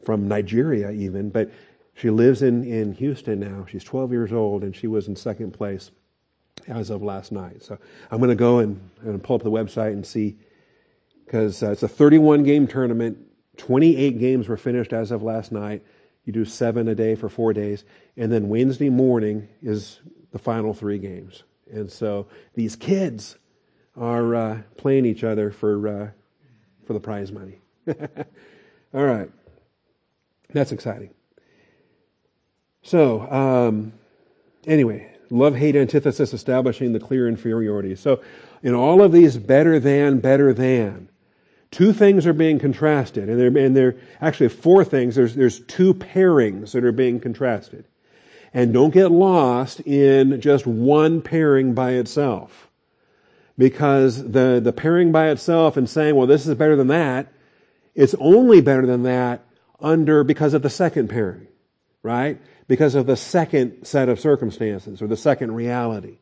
[0.03, 1.29] from Nigeria, even.
[1.29, 1.51] But
[1.93, 3.65] she lives in, in Houston now.
[3.69, 5.91] She's 12 years old, and she was in second place
[6.67, 7.63] as of last night.
[7.63, 7.77] So
[8.11, 10.37] I'm going to go and, and pull up the website and see
[11.25, 13.17] because uh, it's a 31 game tournament.
[13.57, 15.83] 28 games were finished as of last night.
[16.25, 17.83] You do seven a day for four days.
[18.17, 19.99] And then Wednesday morning is
[20.31, 21.43] the final three games.
[21.71, 23.37] And so these kids
[23.95, 26.09] are uh, playing each other for, uh,
[26.85, 27.59] for the prize money.
[27.87, 29.29] All right.
[30.51, 31.11] That's exciting.
[32.81, 33.93] So, um,
[34.65, 37.95] anyway, love hate antithesis establishing the clear inferiority.
[37.95, 38.21] So,
[38.63, 41.09] in all of these better than, better than,
[41.71, 45.15] two things are being contrasted, and there, and there actually four things.
[45.15, 47.85] There's, there's two pairings that are being contrasted.
[48.53, 52.67] And don't get lost in just one pairing by itself.
[53.57, 57.27] Because the, the pairing by itself and saying, well, this is better than that,
[57.93, 59.43] it's only better than that
[59.82, 61.47] under, because of the second pairing,
[62.03, 62.39] right?
[62.67, 66.19] Because of the second set of circumstances or the second reality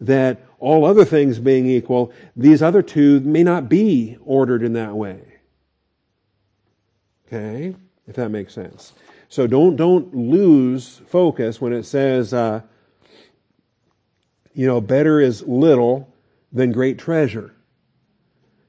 [0.00, 4.94] that all other things being equal, these other two may not be ordered in that
[4.94, 5.20] way.
[7.26, 7.74] Okay?
[8.06, 8.92] If that makes sense.
[9.28, 12.62] So don't, don't lose focus when it says, uh,
[14.54, 16.12] you know, better is little
[16.52, 17.54] than great treasure.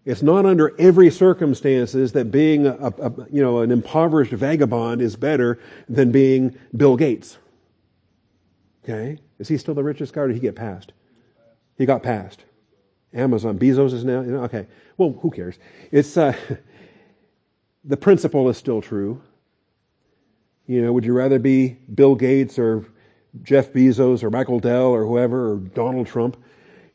[0.09, 5.15] It's not under every circumstances that being a, a, you know, an impoverished vagabond is
[5.15, 7.37] better than being Bill Gates.
[8.83, 9.19] Okay?
[9.37, 10.93] Is he still the richest guy or did he get passed?
[11.77, 12.43] He got passed.
[13.13, 14.65] Amazon, Bezos is now, you know, okay.
[14.97, 15.59] Well, who cares?
[15.91, 16.35] It's, uh,
[17.83, 19.21] the principle is still true.
[20.65, 22.83] You know, would you rather be Bill Gates or
[23.43, 26.35] Jeff Bezos or Michael Dell or whoever or Donald Trump,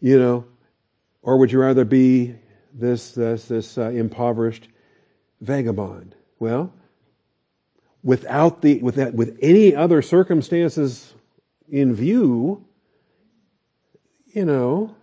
[0.01, 0.45] you know,
[1.23, 2.35] or would you rather be
[2.75, 4.69] this, this, this uh, impoverished
[5.41, 6.15] vagabond?
[6.39, 6.73] Well,
[8.03, 11.15] without the, with that, with any other circumstances
[11.69, 12.67] in view,
[14.27, 14.95] you know,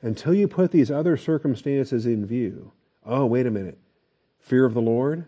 [0.00, 2.72] until you put these other circumstances in view,
[3.04, 3.78] oh, wait a minute,
[4.38, 5.26] fear of the Lord?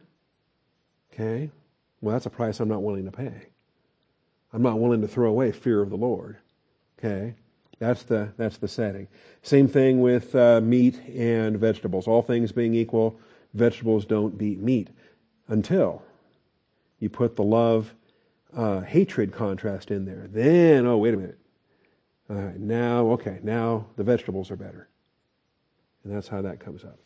[1.13, 1.51] Okay,
[2.01, 3.49] well, that's a price I'm not willing to pay.
[4.53, 6.37] I'm not willing to throw away fear of the Lord.
[6.99, 7.35] Okay,
[7.79, 9.07] that's the that's the setting.
[9.43, 12.07] Same thing with uh, meat and vegetables.
[12.07, 13.19] All things being equal,
[13.55, 14.89] vegetables don't beat meat
[15.49, 16.03] until
[16.99, 17.95] you put the love
[18.57, 20.29] uh, hatred contrast in there.
[20.33, 21.39] Then, oh, wait a minute.
[22.29, 24.89] All right, now, okay, now the vegetables are better.
[26.03, 26.99] And that's how that comes up.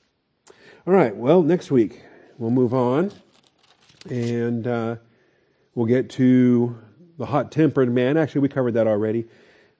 [0.87, 2.03] All right, well, next week
[2.39, 3.13] we'll move on
[4.09, 4.97] and uh,
[5.75, 6.79] we'll get to
[7.19, 8.17] the hot tempered man.
[8.17, 9.27] Actually, we covered that already.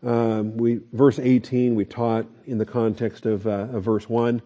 [0.03, 4.41] Um, we verse 18 we taught in the context of, uh, of verse 1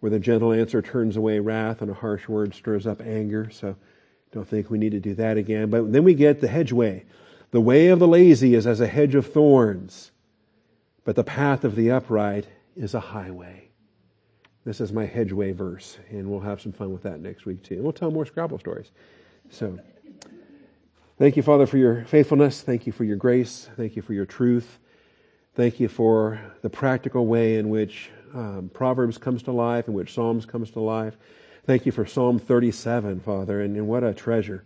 [0.00, 3.76] where the gentle answer turns away wrath and a harsh word stirs up anger so
[4.32, 7.04] don't think we need to do that again but then we get the hedgeway
[7.50, 10.10] the way of the lazy is as a hedge of thorns
[11.04, 12.46] but the path of the upright
[12.76, 13.68] is a highway.
[14.64, 17.74] This is my hedgeway verse, and we'll have some fun with that next week too.
[17.74, 18.90] And we'll tell more Scrabble stories.
[19.50, 19.78] So,
[21.18, 22.62] thank you, Father, for your faithfulness.
[22.62, 23.68] Thank you for your grace.
[23.76, 24.78] Thank you for your truth.
[25.54, 30.12] Thank you for the practical way in which um, Proverbs comes to life, in which
[30.12, 31.16] Psalms comes to life.
[31.64, 34.64] Thank you for Psalm 37, Father, and, and what a treasure.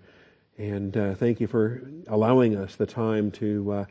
[0.56, 3.72] And uh, thank you for allowing us the time to.
[3.72, 3.84] Uh,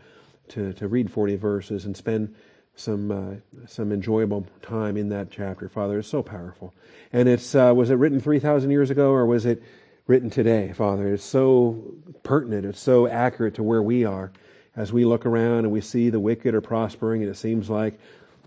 [0.49, 2.33] to, to read 40 verses and spend
[2.75, 5.67] some uh, some enjoyable time in that chapter.
[5.67, 6.73] Father, it's so powerful.
[7.11, 9.63] And it's uh, was it written 3,000 years ago or was it
[10.05, 11.13] written today, Father?
[11.13, 11.83] It's so
[12.23, 12.65] pertinent.
[12.65, 14.31] It's so accurate to where we are
[14.77, 17.99] as we look around and we see the wicked are prospering and it seems like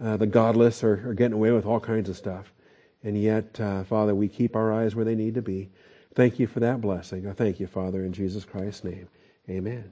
[0.02, 2.52] uh, the godless are, are, getting away with all kinds of stuff.
[3.02, 5.68] And yet, uh, Father, we keep our eyes where they need to be.
[6.14, 7.26] Thank you for that blessing.
[7.26, 9.08] I thank you, Father, in Jesus Christ's name.
[9.48, 9.90] Amen.